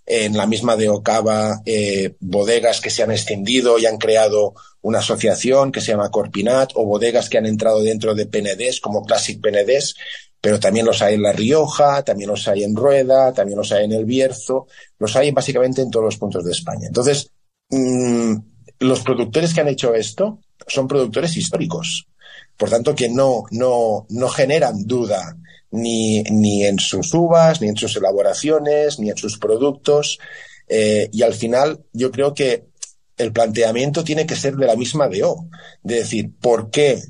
en 0.07 0.37
la 0.37 0.47
misma 0.47 0.77
de 0.77 0.89
Ocava, 0.89 1.63
eh, 1.65 2.15
bodegas 2.21 2.81
que 2.81 2.91
se 2.91 3.03
han 3.03 3.11
extendido 3.11 3.79
y 3.79 3.87
han 3.87 3.97
creado 3.97 4.55
una 4.83 4.99
asociación 4.99 5.73
que 5.73 5.81
se 5.81 5.93
llama 5.93 6.11
Corpinat, 6.11 6.73
o 6.75 6.85
bodegas 6.85 7.29
que 7.29 7.39
han 7.39 7.47
entrado 7.47 7.83
dentro 7.83 8.15
de 8.15 8.27
PNDs, 8.27 8.81
como 8.81 9.05
Classic 9.05 9.41
PNDs, 9.41 9.95
pero 10.41 10.61
también 10.61 10.85
los 10.85 11.01
hay 11.01 11.15
en 11.15 11.23
La 11.23 11.33
Rioja, 11.33 12.03
también 12.03 12.29
los 12.29 12.47
hay 12.49 12.65
en 12.65 12.77
Rueda, 12.77 13.33
también 13.33 13.57
los 13.57 13.73
hay 13.73 13.87
en 13.87 13.93
El 13.93 14.05
Bierzo, 14.05 14.67
los 14.99 15.17
hay 15.17 15.31
básicamente 15.31 15.81
en 15.81 15.91
todos 15.91 16.05
los 16.05 16.19
puntos 16.19 16.45
de 16.45 16.53
España. 16.53 16.87
Entonces, 16.87 17.31
mmm, 17.71 18.37
los 18.81 19.01
productores 19.01 19.55
que 19.55 19.63
han 19.63 19.69
hecho 19.69 19.95
esto 19.95 20.41
son 20.67 20.87
productores 20.87 21.35
históricos. 21.39 22.07
Por 22.57 22.71
tanto, 22.71 22.95
que 22.95 23.09
no, 23.09 23.45
no, 23.51 24.07
no 24.09 24.29
generan 24.29 24.87
duda 24.87 25.37
ni, 25.71 26.23
ni 26.25 26.65
en 26.65 26.79
sus 26.79 27.13
uvas, 27.15 27.61
ni 27.61 27.69
en 27.69 27.77
sus 27.77 27.97
elaboraciones, 27.97 28.99
ni 29.01 29.11
en 29.11 29.17
sus 29.17 29.39
productos. 29.39 30.19
Eh, 30.69 31.09
y 31.13 31.23
al 31.23 31.35
final, 31.35 31.85
yo 31.93 32.11
creo 32.11 32.33
que 32.33 32.67
el 33.17 33.33
planteamiento 33.33 34.05
tiene 34.05 34.27
que 34.27 34.37
ser 34.37 34.55
de 34.55 34.67
la 34.67 34.77
misma 34.77 35.09
DO. 35.09 35.49
De 35.83 35.97
decir, 35.97 36.31
¿por 36.41 36.71
qué 36.71 37.03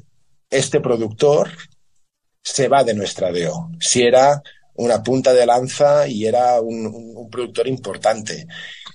este 0.51 0.81
productor 0.81 1.51
se 2.43 2.69
va 2.69 2.85
de 2.85 2.95
nuestra 2.95 3.31
DO? 3.31 3.71
Si 3.81 4.03
era 4.03 4.43
una 4.77 5.03
punta 5.03 5.33
de 5.33 5.47
lanza 5.47 6.09
y 6.09 6.27
era 6.27 6.61
un, 6.61 7.29
productor 7.31 7.69
importante. 7.69 8.47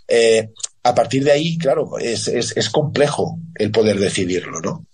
Eh, 0.07 0.49
a 0.83 0.95
partir 0.95 1.23
de 1.23 1.31
ahí, 1.31 1.57
claro, 1.57 1.97
es, 1.99 2.27
es, 2.27 2.55
es 2.57 2.69
complejo 2.69 3.37
el 3.55 3.71
poder 3.71 3.99
decidirlo, 3.99 4.59
¿no? 4.61 4.85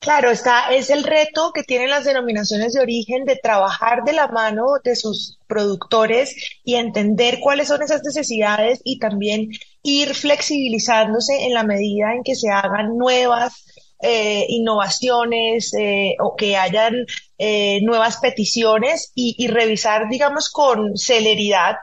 Claro, 0.00 0.30
está, 0.30 0.74
es 0.74 0.88
el 0.88 1.04
reto 1.04 1.52
que 1.52 1.62
tienen 1.62 1.90
las 1.90 2.04
denominaciones 2.06 2.72
de 2.72 2.80
origen 2.80 3.26
de 3.26 3.36
trabajar 3.36 4.02
de 4.02 4.14
la 4.14 4.28
mano 4.28 4.64
de 4.82 4.96
sus 4.96 5.38
productores 5.46 6.34
y 6.64 6.76
entender 6.76 7.38
cuáles 7.38 7.68
son 7.68 7.82
esas 7.82 8.02
necesidades 8.02 8.80
y 8.82 8.98
también 8.98 9.50
ir 9.82 10.14
flexibilizándose 10.14 11.44
en 11.44 11.52
la 11.52 11.64
medida 11.64 12.14
en 12.14 12.22
que 12.22 12.34
se 12.34 12.48
hagan 12.48 12.96
nuevas 12.96 13.66
eh, 14.00 14.46
innovaciones 14.48 15.74
eh, 15.74 16.16
o 16.18 16.34
que 16.34 16.56
hayan 16.56 16.94
eh, 17.36 17.82
nuevas 17.82 18.16
peticiones 18.16 19.12
y, 19.14 19.34
y, 19.36 19.48
revisar, 19.48 20.08
digamos, 20.08 20.48
con 20.48 20.96
celeridad 20.96 21.76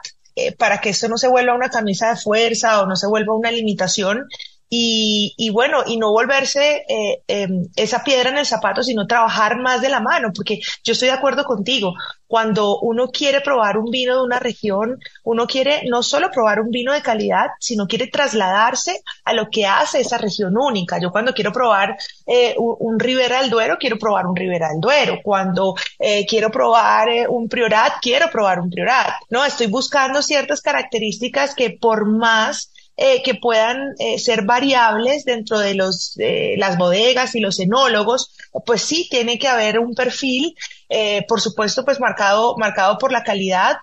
para 0.58 0.80
que 0.80 0.90
esto 0.90 1.08
no 1.08 1.18
se 1.18 1.28
vuelva 1.28 1.56
una 1.56 1.70
camisa 1.70 2.10
de 2.10 2.16
fuerza 2.16 2.82
o 2.82 2.88
no 2.88 2.96
se 2.96 3.08
vuelva 3.08 3.36
una 3.36 3.52
limitación 3.52 4.28
y, 4.70 5.50
bueno, 5.52 5.84
y 5.86 5.98
no 5.98 6.12
volverse 6.12 6.86
eh, 6.90 7.22
eh, 7.28 7.48
esa 7.76 8.04
piedra 8.04 8.30
en 8.30 8.38
el 8.38 8.46
zapato, 8.46 8.84
sino 8.84 9.08
trabajar 9.08 9.58
más 9.58 9.82
de 9.82 9.90
la 9.90 10.02
mano, 10.02 10.32
porque 10.36 10.60
yo 10.84 10.94
estoy 10.94 11.08
de 11.08 11.14
acuerdo 11.14 11.46
contigo. 11.46 11.94
Cuando 12.28 12.80
uno 12.82 13.08
quiere 13.08 13.40
probar 13.40 13.78
un 13.78 13.90
vino 13.90 14.18
de 14.18 14.24
una 14.24 14.40
región, 14.40 15.00
uno 15.24 15.48
quiere 15.48 15.84
no 15.90 16.04
solo 16.04 16.30
probar 16.30 16.60
un 16.60 16.70
vino 16.70 16.92
de 16.92 17.02
calidad, 17.02 17.48
sino 17.60 17.88
quiere 17.88 18.08
trasladarse 18.08 19.00
a 19.24 19.34
lo 19.34 19.50
que 19.50 19.66
hace 19.66 20.02
esa 20.02 20.18
región 20.18 20.58
única. 20.58 21.00
Yo 21.00 21.12
cuando 21.12 21.34
quiero 21.34 21.54
probar 21.54 21.96
eh, 22.26 22.54
un, 22.58 22.76
un, 22.80 23.00
Ribera 23.00 23.40
del 23.40 23.50
Duero, 23.50 23.78
quiero 23.80 23.98
probar 23.98 24.28
un 24.28 24.36
Ribera 24.36 24.68
del 24.70 24.82
Duero. 24.82 25.20
Cuando 25.24 25.76
eh, 26.00 26.26
quiero 26.26 26.52
probar 26.52 27.08
eh, 27.08 27.28
un 27.30 27.48
Priorat, 27.48 27.94
quiero 28.02 28.30
probar 28.30 28.60
un 28.60 28.70
Priorat. 28.70 29.14
No, 29.30 29.46
estoy 29.46 29.68
buscando 29.68 30.22
ciertas 30.22 30.62
características 30.62 31.56
que 31.56 31.78
por 31.80 32.06
más 32.06 32.72
eh, 32.98 33.22
que 33.24 33.36
puedan 33.36 33.94
eh, 34.00 34.18
ser 34.20 34.44
variables 34.44 35.24
dentro 35.24 35.60
de 35.60 35.76
los, 35.76 36.18
eh, 36.18 36.56
las 36.58 36.78
bodegas 36.78 37.36
y 37.36 37.40
los 37.40 37.60
enólogos, 37.60 38.32
pues 38.66 38.82
sí, 38.82 39.08
tiene 39.10 39.38
que 39.38 39.48
haber 39.48 39.80
un 39.80 39.94
perfil, 39.94 40.56
eh, 40.90 41.24
por 41.28 41.40
supuesto, 41.40 41.86
pues 41.86 42.00
marcado, 42.00 42.56
marcado 42.58 42.98
por 42.98 43.12
la 43.12 43.24
calidad. 43.24 43.78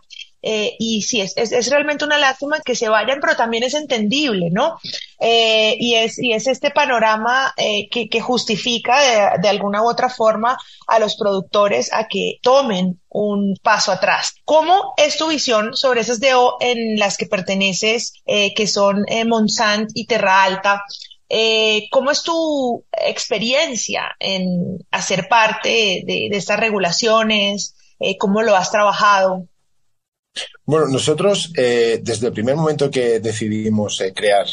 Eh, 0.47 0.77
y 0.79 1.03
sí, 1.03 1.23
es, 1.23 1.33
es, 1.37 1.53
es, 1.53 1.71
realmente 1.71 2.05
una 2.05 2.19
lástima 2.19 2.61
que 2.61 2.75
se 2.75 2.91
vayan, 2.91 3.19
pero 3.21 3.35
también 3.35 3.63
es 3.65 3.73
entendible, 3.73 4.51
¿no? 4.51 4.79
Eh, 5.19 5.75
y, 5.81 5.95
es, 5.95 6.19
y 6.19 6.33
es 6.33 6.47
este 6.47 6.71
panorama 6.71 7.55
que, 7.57 8.09
que, 8.11 8.21
justifica 8.21 9.01
de, 9.01 9.41
de, 9.41 9.49
alguna 9.49 9.83
u 9.83 9.89
otra 9.89 10.11
forma 10.11 10.59
a 10.87 10.99
los 10.99 11.17
productores 11.17 11.91
a 11.95 12.09
que 12.09 12.39
tomen 12.43 13.01
un 13.15 13.55
paso 13.63 13.93
atrás. 13.93 14.35
¿Cómo 14.45 14.93
es 14.97 15.17
tu 15.17 15.29
visión 15.29 15.75
sobre 15.75 16.01
esas 16.01 16.21
DO 16.21 16.57
en 16.61 16.99
las 16.99 17.17
que 17.17 17.27
perteneces, 17.27 18.13
eh, 18.27 18.53
que 18.55 18.67
son 18.67 19.05
eh, 19.09 19.25
Monsant 19.25 19.91
y 19.95 20.07
Terra 20.07 20.43
Alta? 20.43 20.83
Eh, 21.29 21.87
¿Cómo 21.91 22.11
es 22.11 22.25
tu 22.25 22.85
experiencia 22.93 24.17
en 24.19 24.85
hacer 24.91 25.29
parte 25.29 26.03
de, 26.05 26.29
estas 26.33 26.59
regulaciones? 26.59 27.77
Eh, 28.01 28.19
¿Cómo 28.19 28.43
lo 28.43 28.57
has 28.57 28.73
trabajado? 28.73 29.47
Bueno, 30.64 30.88
nosotros 30.88 31.53
eh, 31.57 32.00
desde 32.03 32.29
el 32.29 32.33
primer 32.33 32.57
momento 32.57 32.91
que 32.91 33.21
decidimos 33.21 34.03
crear 34.14 34.47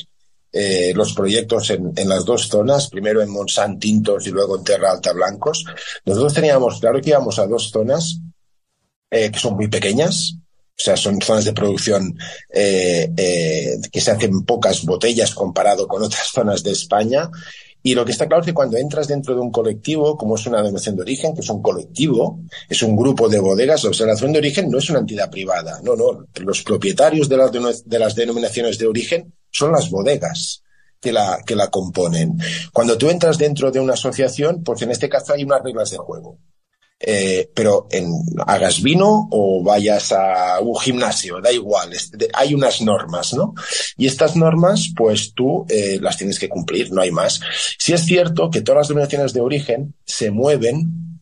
eh, 0.53 0.91
los 0.93 1.13
proyectos 1.13 1.69
en, 1.69 1.93
las 2.09 2.25
dos 2.25 2.47
zonas, 2.47 2.89
primero 2.89 3.21
en 3.21 3.29
Monsant 3.29 3.79
Tintos 3.79 4.27
y 4.27 4.31
luego 4.31 4.57
en 4.57 4.63
Terra 4.63 4.91
Alta 4.91 5.13
Blancos, 5.13 5.65
nosotros 6.05 6.33
teníamos 6.33 6.79
claro 6.79 6.99
que 7.01 7.09
íbamos 7.09 7.39
a 7.39 7.47
dos 7.47 7.69
zonas 7.71 8.19
eh, 9.09 9.31
que 9.31 9.39
son 9.39 9.55
muy 9.55 9.67
pequeñas, 9.67 10.35
o 10.81 10.83
sea, 10.83 10.97
son 10.97 11.21
zonas 11.21 11.45
de 11.45 11.53
producción 11.53 12.17
eh, 12.49 13.11
eh, 13.15 13.77
que 13.91 14.01
se 14.01 14.11
hacen 14.11 14.43
pocas 14.45 14.83
botellas 14.83 15.35
comparado 15.35 15.87
con 15.87 16.01
otras 16.01 16.27
zonas 16.33 16.63
de 16.63 16.71
España. 16.71 17.29
Y 17.83 17.95
lo 17.95 18.05
que 18.05 18.11
está 18.11 18.27
claro 18.27 18.41
es 18.41 18.47
que 18.47 18.53
cuando 18.53 18.77
entras 18.77 19.07
dentro 19.07 19.33
de 19.33 19.41
un 19.41 19.51
colectivo, 19.51 20.17
como 20.17 20.35
es 20.35 20.45
una 20.45 20.57
denominación 20.57 20.95
de 20.95 21.01
origen, 21.01 21.33
que 21.33 21.41
es 21.41 21.49
un 21.49 21.61
colectivo, 21.61 22.41
es 22.69 22.83
un 22.83 22.95
grupo 22.95 23.27
de 23.27 23.39
bodegas, 23.39 23.83
la 23.83 23.89
observación 23.89 24.31
de 24.31 24.39
origen 24.39 24.69
no 24.69 24.77
es 24.77 24.89
una 24.89 24.99
entidad 24.99 25.29
privada, 25.29 25.79
no, 25.83 25.95
no. 25.95 26.25
Los 26.41 26.61
propietarios 26.63 27.27
de 27.27 27.37
las, 27.37 27.51
de 27.85 27.99
las 27.99 28.15
denominaciones 28.15 28.77
de 28.77 28.87
origen 28.87 29.33
son 29.49 29.71
las 29.71 29.89
bodegas 29.89 30.61
que 30.99 31.11
la, 31.11 31.39
que 31.45 31.55
la 31.55 31.69
componen. 31.69 32.37
Cuando 32.71 32.97
tú 32.97 33.09
entras 33.09 33.37
dentro 33.37 33.71
de 33.71 33.79
una 33.79 33.93
asociación, 33.93 34.63
pues 34.63 34.81
en 34.83 34.91
este 34.91 35.09
caso 35.09 35.33
hay 35.33 35.43
unas 35.43 35.63
reglas 35.63 35.89
de 35.89 35.97
juego. 35.97 36.37
Eh, 37.03 37.49
pero 37.53 37.87
en, 37.89 38.11
hagas 38.45 38.81
vino 38.81 39.27
o 39.31 39.63
vayas 39.63 40.11
a 40.11 40.59
un 40.59 40.77
gimnasio, 40.79 41.41
da 41.41 41.51
igual, 41.51 41.91
hay 42.33 42.53
unas 42.53 42.81
normas, 42.81 43.33
¿no? 43.33 43.55
Y 43.97 44.05
estas 44.05 44.35
normas, 44.35 44.91
pues 44.95 45.33
tú 45.33 45.65
eh, 45.67 45.97
las 45.99 46.17
tienes 46.17 46.37
que 46.37 46.49
cumplir, 46.49 46.91
no 46.91 47.01
hay 47.01 47.09
más. 47.09 47.39
Si 47.79 47.93
es 47.93 48.05
cierto 48.05 48.51
que 48.51 48.61
todas 48.61 48.81
las 48.81 48.87
denominaciones 48.89 49.33
de 49.33 49.41
origen 49.41 49.95
se 50.05 50.29
mueven 50.29 51.21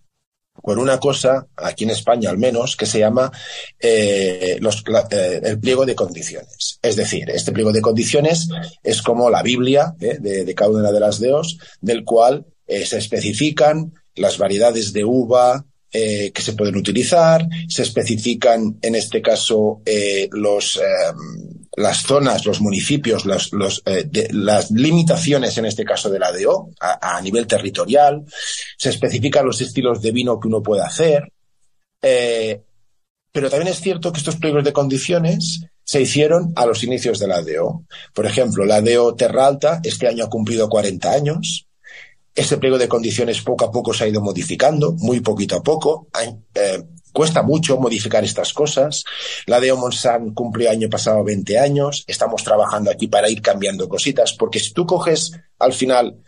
por 0.61 0.77
una 0.77 0.99
cosa, 0.99 1.47
aquí 1.55 1.85
en 1.85 1.91
España 1.91 2.29
al 2.29 2.37
menos, 2.37 2.75
que 2.75 2.85
se 2.85 2.99
llama 2.99 3.31
eh, 3.79 4.59
el 4.59 5.59
pliego 5.61 5.85
de 5.85 5.95
condiciones. 5.95 6.77
Es 6.81 6.97
decir, 6.97 7.29
este 7.29 7.53
pliego 7.53 7.71
de 7.71 7.79
condiciones 7.79 8.49
es 8.83 9.01
como 9.01 9.29
la 9.29 9.41
Biblia 9.41 9.95
de, 9.97 10.17
de, 10.19 10.55
cada 10.55 10.71
una 10.71 10.91
de 10.91 10.99
las 10.99 11.21
deos, 11.21 11.57
del 11.79 12.03
cual 12.03 12.45
se 12.67 12.97
especifican 12.97 13.93
las 14.15 14.37
variedades 14.37 14.91
de 14.91 15.05
uva, 15.05 15.65
eh, 15.91 16.31
que 16.31 16.41
se 16.41 16.53
pueden 16.53 16.75
utilizar, 16.75 17.47
se 17.67 17.81
especifican 17.81 18.77
en 18.81 18.93
este 18.93 19.21
caso 19.21 19.81
eh, 19.85 20.29
los, 20.31 20.77
eh, 20.77 20.81
las 21.77 22.03
zonas, 22.03 22.45
los 22.45 22.61
municipios, 22.61 23.25
las 23.25 24.71
limitaciones 24.71 25.57
en 25.57 25.65
este 25.65 25.83
caso 25.85 26.09
de 26.09 26.19
la 26.19 26.31
DO 26.31 26.69
a, 26.79 27.17
a, 27.17 27.21
nivel 27.21 27.47
territorial, 27.47 28.23
se 28.77 28.89
especifican 28.89 29.45
los 29.45 29.61
estilos 29.61 29.99
de 30.01 30.11
vino 30.11 30.39
que 30.39 30.47
uno 30.47 30.61
puede 30.61 30.83
hacer. 30.83 31.23
pero 31.99 33.49
también 33.49 33.71
es 33.71 33.81
cierto 33.81 34.11
que 34.11 34.19
estos 34.19 34.35
pliegos 34.35 34.63
de 34.63 34.73
condiciones 34.73 35.61
se 35.83 36.01
hicieron 36.01 36.53
a 36.55 36.67
los 36.67 36.83
inicios 36.83 37.17
de 37.17 37.27
la 37.27 37.41
DO. 37.41 37.83
Por 38.13 38.27
ejemplo, 38.27 38.63
la 38.63 38.79
DO 38.79 39.15
Terra 39.15 39.47
Alta 39.47 39.79
este 39.83 40.07
año 40.07 40.25
ha 40.25 40.29
cumplido 40.29 40.69
40 40.69 41.11
años. 41.11 41.65
Ese 42.35 42.57
pliego 42.57 42.77
de 42.77 42.87
condiciones 42.87 43.41
poco 43.41 43.65
a 43.65 43.71
poco 43.71 43.93
se 43.93 44.03
ha 44.03 44.07
ido 44.07 44.21
modificando, 44.21 44.93
muy 44.93 45.19
poquito 45.19 45.55
a 45.55 45.63
poco. 45.63 46.07
Eh, 46.53 46.83
cuesta 47.11 47.43
mucho 47.43 47.77
modificar 47.77 48.23
estas 48.23 48.53
cosas. 48.53 49.03
La 49.45 49.59
de 49.59 49.71
Omonsan 49.71 50.33
cumplió 50.33 50.69
año 50.69 50.89
pasado 50.89 51.23
20 51.23 51.59
años. 51.59 52.03
Estamos 52.07 52.43
trabajando 52.43 52.91
aquí 52.91 53.07
para 53.07 53.29
ir 53.29 53.41
cambiando 53.41 53.89
cositas, 53.89 54.33
porque 54.33 54.59
si 54.59 54.73
tú 54.73 54.85
coges 54.85 55.31
al 55.57 55.73
final 55.73 56.21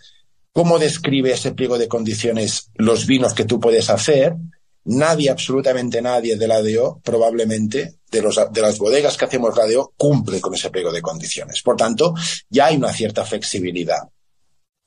cómo 0.52 0.80
describe 0.80 1.32
ese 1.32 1.54
pliego 1.54 1.78
de 1.78 1.88
condiciones 1.88 2.72
los 2.76 3.06
vinos 3.06 3.34
que 3.34 3.46
tú 3.46 3.60
puedes 3.60 3.90
hacer, 3.90 4.36
nadie, 4.84 5.30
absolutamente 5.30 6.02
nadie 6.02 6.36
de 6.36 6.48
la 6.48 6.62
DO, 6.62 7.00
probablemente, 7.04 7.96
de, 8.10 8.22
los, 8.22 8.40
de 8.52 8.62
las 8.62 8.78
bodegas 8.78 9.18
que 9.18 9.26
hacemos 9.26 9.56
la 9.56 9.68
DO, 9.68 9.94
cumple 9.96 10.42
con 10.42 10.54
ese 10.54 10.70
pliego 10.70 10.92
de 10.92 11.02
condiciones. 11.02 11.62
Por 11.62 11.78
tanto, 11.78 12.14
ya 12.50 12.66
hay 12.68 12.76
una 12.76 12.92
cierta 12.92 13.24
flexibilidad. 13.24 14.10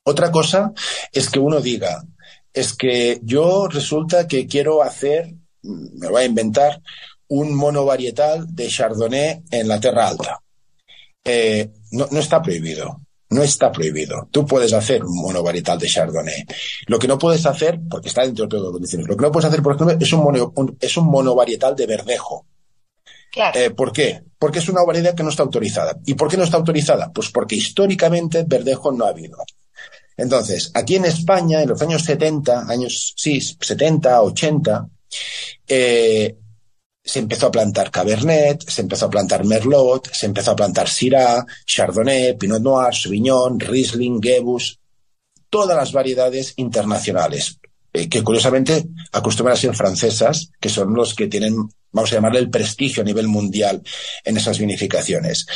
Otra 0.05 0.31
cosa 0.31 0.73
es 1.13 1.31
que 1.31 1.39
uno 1.39 1.61
diga, 1.61 2.05
es 2.53 2.75
que 2.75 3.21
yo 3.23 3.69
resulta 3.69 4.29
que 4.29 4.47
quiero 4.47 4.83
hacer, 4.83 5.35
me 5.63 6.09
voy 6.09 6.23
a 6.23 6.27
inventar, 6.27 6.81
un 7.29 7.55
monovarietal 7.55 8.55
de 8.55 8.69
Chardonnay 8.69 9.43
en 9.51 9.67
la 9.67 9.81
Tierra 9.81 10.09
Alta. 10.09 10.41
Eh, 11.25 11.71
no, 11.93 12.07
no 12.11 12.21
está 12.21 12.43
prohibido. 12.43 13.01
No 13.31 13.43
está 13.43 13.73
prohibido. 13.73 14.29
Tú 14.31 14.47
puedes 14.47 14.73
hacer 14.75 15.03
un 15.03 15.17
monovarietal 15.17 15.79
de 15.79 15.89
Chardonnay. 15.89 16.45
Lo 16.87 16.99
que 16.99 17.09
no 17.09 17.19
puedes 17.19 17.45
hacer, 17.47 17.81
porque 17.89 18.09
está 18.09 18.23
dentro 18.23 18.47
de 18.47 18.61
las 18.61 18.71
condiciones, 18.71 19.09
lo 19.09 19.17
que 19.17 19.23
no 19.23 19.33
puedes 19.33 19.49
hacer, 19.49 19.63
por 19.63 19.75
ejemplo, 19.75 19.97
es 19.99 20.13
un, 20.13 20.23
mono, 20.23 20.53
un 20.55 20.77
es 20.81 20.97
un 20.97 21.07
monovarietal 21.07 21.75
de 21.75 21.87
verdejo. 21.87 22.47
Claro. 23.33 23.59
Eh, 23.59 23.71
¿Por 23.71 23.91
qué? 23.93 24.23
Porque 24.39 24.61
es 24.61 24.69
una 24.69 24.85
variedad 24.85 25.15
que 25.15 25.25
no 25.25 25.31
está 25.31 25.43
autorizada. 25.43 25.99
¿Y 26.05 26.15
por 26.15 26.29
qué 26.29 26.37
no 26.37 26.45
está 26.45 26.59
autorizada? 26.59 27.11
Pues 27.13 27.31
porque 27.31 27.57
históricamente 27.57 28.45
verdejo 28.47 28.93
no 28.93 29.07
ha 29.07 29.09
habido. 29.09 29.39
Entonces, 30.17 30.71
aquí 30.75 30.97
en 30.97 31.07
España, 31.07 31.63
en 31.63 31.69
los 31.69 31.83
años 31.83 32.03
70, 32.03 32.67
años, 32.69 33.15
sí, 33.17 33.41
70, 33.41 34.23
80, 34.23 34.89
eh, 35.67 36.37
se 37.05 37.19
empezó 37.19 37.47
a 37.47 37.51
plantar 37.51 37.91
Cabernet, 37.91 38.65
se 38.67 38.81
empezó 38.81 39.07
a 39.07 39.11
plantar 39.11 39.45
Merlot, 39.45 40.11
se 40.13 40.27
empezó 40.27 40.53
a 40.53 40.57
plantar 40.57 40.89
Syrah, 40.89 41.45
Chardonnay, 41.67 42.39
Pinot 42.39 42.63
Noir, 42.63 42.95
Sauvignon, 42.95 43.61
Riesling, 43.61 44.23
Gebus, 44.23 44.79
todas 45.51 45.77
las 45.77 45.93
variedades 45.93 46.55
internacionales, 46.57 47.59
eh, 47.93 48.09
que 48.09 48.23
curiosamente 48.23 48.87
acostumbran 49.13 49.55
a 49.55 49.61
ser 49.61 49.75
francesas, 49.75 50.51
que 50.59 50.71
son 50.71 50.95
los 50.95 51.15
que 51.15 51.27
tienen, 51.27 51.69
vamos 51.93 52.11
a 52.11 52.15
llamarle 52.15 52.41
el 52.41 52.51
prestigio 52.51 53.03
a 53.03 53.07
nivel 53.07 53.29
mundial 53.29 53.83
en 54.25 54.37
esas 54.37 54.59
vinificaciones. 54.59 55.47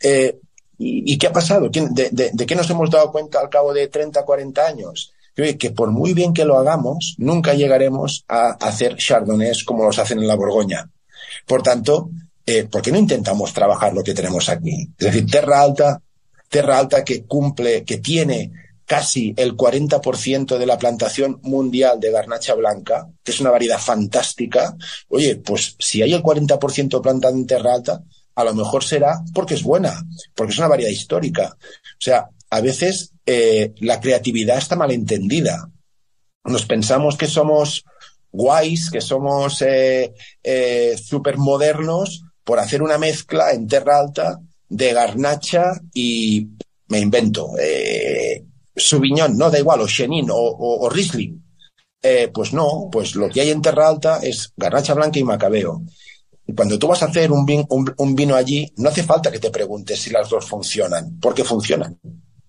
Eh, 0.00 0.38
¿Y, 0.84 1.18
qué 1.18 1.28
ha 1.28 1.32
pasado? 1.32 1.68
De, 1.68 2.46
qué 2.46 2.54
nos 2.56 2.68
hemos 2.70 2.90
dado 2.90 3.12
cuenta 3.12 3.40
al 3.40 3.48
cabo 3.48 3.72
de 3.72 3.86
30, 3.86 4.24
40 4.24 4.66
años? 4.66 5.12
Que 5.34 5.70
por 5.70 5.90
muy 5.90 6.12
bien 6.12 6.34
que 6.34 6.44
lo 6.44 6.58
hagamos, 6.58 7.14
nunca 7.18 7.54
llegaremos 7.54 8.24
a 8.28 8.50
hacer 8.60 8.96
chardonnays 8.96 9.64
como 9.64 9.84
los 9.84 9.98
hacen 9.98 10.18
en 10.18 10.26
la 10.26 10.34
Borgoña. 10.34 10.90
Por 11.46 11.62
tanto, 11.62 12.10
eh, 12.44 12.64
¿por 12.64 12.82
qué 12.82 12.90
no 12.90 12.98
intentamos 12.98 13.52
trabajar 13.52 13.94
lo 13.94 14.02
que 14.02 14.14
tenemos 14.14 14.48
aquí? 14.48 14.90
Es 14.98 15.06
decir, 15.06 15.26
Terra 15.30 15.62
Alta, 15.62 16.02
Terra 16.48 16.78
Alta 16.78 17.04
que 17.04 17.24
cumple, 17.24 17.84
que 17.84 17.98
tiene 17.98 18.50
casi 18.84 19.32
el 19.36 19.56
40% 19.56 20.58
de 20.58 20.66
la 20.66 20.76
plantación 20.76 21.38
mundial 21.42 21.98
de 22.00 22.10
garnacha 22.10 22.54
blanca, 22.54 23.08
que 23.22 23.30
es 23.30 23.40
una 23.40 23.50
variedad 23.50 23.78
fantástica. 23.78 24.76
Oye, 25.08 25.36
pues 25.36 25.76
si 25.78 26.02
hay 26.02 26.12
el 26.12 26.22
40% 26.22 27.00
plantado 27.00 27.34
en 27.34 27.46
Terra 27.46 27.74
Alta, 27.74 28.02
a 28.34 28.44
lo 28.44 28.54
mejor 28.54 28.84
será 28.84 29.20
porque 29.34 29.54
es 29.54 29.62
buena, 29.62 30.02
porque 30.34 30.52
es 30.52 30.58
una 30.58 30.68
variedad 30.68 30.90
histórica. 30.90 31.56
O 31.56 32.00
sea, 32.00 32.28
a 32.50 32.60
veces 32.60 33.12
eh, 33.26 33.72
la 33.80 34.00
creatividad 34.00 34.58
está 34.58 34.76
mal 34.76 34.90
entendida. 34.90 35.70
Nos 36.44 36.66
pensamos 36.66 37.16
que 37.16 37.26
somos 37.26 37.84
guays, 38.30 38.90
que 38.90 39.00
somos 39.00 39.62
eh, 39.62 40.12
eh, 40.42 40.96
súper 41.02 41.38
modernos 41.38 42.24
por 42.44 42.58
hacer 42.58 42.82
una 42.82 42.98
mezcla 42.98 43.52
en 43.52 43.68
terra 43.68 43.98
alta 43.98 44.40
de 44.68 44.92
garnacha 44.92 45.80
y 45.92 46.48
me 46.88 46.98
invento, 46.98 47.52
eh, 47.58 48.44
no 49.34 49.50
da 49.50 49.58
igual, 49.58 49.80
o 49.80 49.86
Chenin 49.86 50.30
o, 50.30 50.36
o, 50.36 50.86
o 50.86 50.90
Riesling. 50.90 51.42
Eh, 52.02 52.28
pues 52.34 52.52
no, 52.52 52.88
pues 52.90 53.14
lo 53.14 53.28
que 53.28 53.42
hay 53.42 53.50
en 53.50 53.62
terra 53.62 53.88
alta 53.88 54.18
es 54.22 54.52
garnacha 54.56 54.94
blanca 54.94 55.18
y 55.18 55.24
macabeo. 55.24 55.82
Y 56.46 56.54
cuando 56.54 56.78
tú 56.78 56.88
vas 56.88 57.02
a 57.02 57.06
hacer 57.06 57.30
un 57.30 57.46
vino, 57.46 57.66
un, 57.70 57.94
un 57.96 58.14
vino 58.14 58.34
allí, 58.34 58.72
no 58.76 58.88
hace 58.88 59.02
falta 59.02 59.30
que 59.30 59.38
te 59.38 59.50
preguntes 59.50 60.00
si 60.00 60.10
las 60.10 60.28
dos 60.28 60.48
funcionan, 60.48 61.18
porque 61.20 61.44
funcionan. 61.44 61.98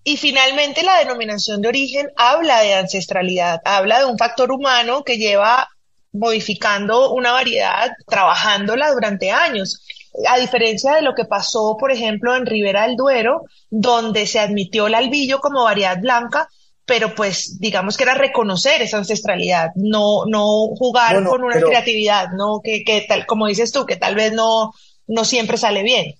Y 0.02 0.18
finalmente 0.18 0.82
la 0.82 0.98
denominación 0.98 1.62
de 1.62 1.68
origen 1.68 2.10
habla 2.16 2.60
de 2.60 2.74
ancestralidad, 2.74 3.62
habla 3.64 4.00
de 4.00 4.04
un 4.04 4.18
factor 4.18 4.52
humano 4.52 5.02
que 5.02 5.16
lleva 5.16 5.68
modificando 6.12 7.12
una 7.12 7.32
variedad, 7.32 7.90
trabajándola 8.06 8.92
durante 8.92 9.30
años. 9.30 9.82
A 10.28 10.38
diferencia 10.38 10.94
de 10.94 11.02
lo 11.02 11.14
que 11.14 11.24
pasó, 11.24 11.76
por 11.78 11.90
ejemplo, 11.90 12.36
en 12.36 12.46
Ribera 12.46 12.86
del 12.86 12.96
Duero, 12.96 13.42
donde 13.70 14.26
se 14.26 14.38
admitió 14.38 14.86
el 14.86 14.94
albillo 14.94 15.40
como 15.40 15.64
variedad 15.64 15.98
blanca, 16.00 16.48
pero 16.86 17.14
pues 17.14 17.58
digamos 17.60 17.96
que 17.96 18.04
era 18.04 18.14
reconocer 18.14 18.82
esa 18.82 18.98
ancestralidad, 18.98 19.70
no, 19.76 20.24
no 20.26 20.68
jugar 20.76 21.14
bueno, 21.14 21.30
con 21.30 21.44
una 21.44 21.54
pero, 21.54 21.68
creatividad, 21.68 22.28
¿no? 22.36 22.60
Que, 22.62 22.84
que, 22.84 23.04
tal, 23.08 23.26
como 23.26 23.46
dices 23.46 23.72
tú, 23.72 23.86
que 23.86 23.96
tal 23.96 24.14
vez 24.14 24.32
no, 24.32 24.72
no 25.06 25.24
siempre 25.24 25.56
sale 25.56 25.82
bien. 25.82 26.14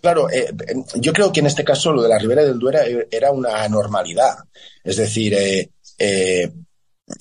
Claro, 0.00 0.30
eh, 0.30 0.52
yo 0.96 1.12
creo 1.12 1.32
que 1.32 1.40
en 1.40 1.46
este 1.46 1.64
caso 1.64 1.92
lo 1.92 2.02
de 2.02 2.08
la 2.08 2.18
Ribera 2.18 2.44
del 2.44 2.58
Duero 2.58 2.78
era 3.10 3.32
una 3.32 3.62
anormalidad. 3.62 4.36
Es 4.84 4.96
decir, 4.96 5.34
eh, 5.34 5.70
eh, 5.98 6.50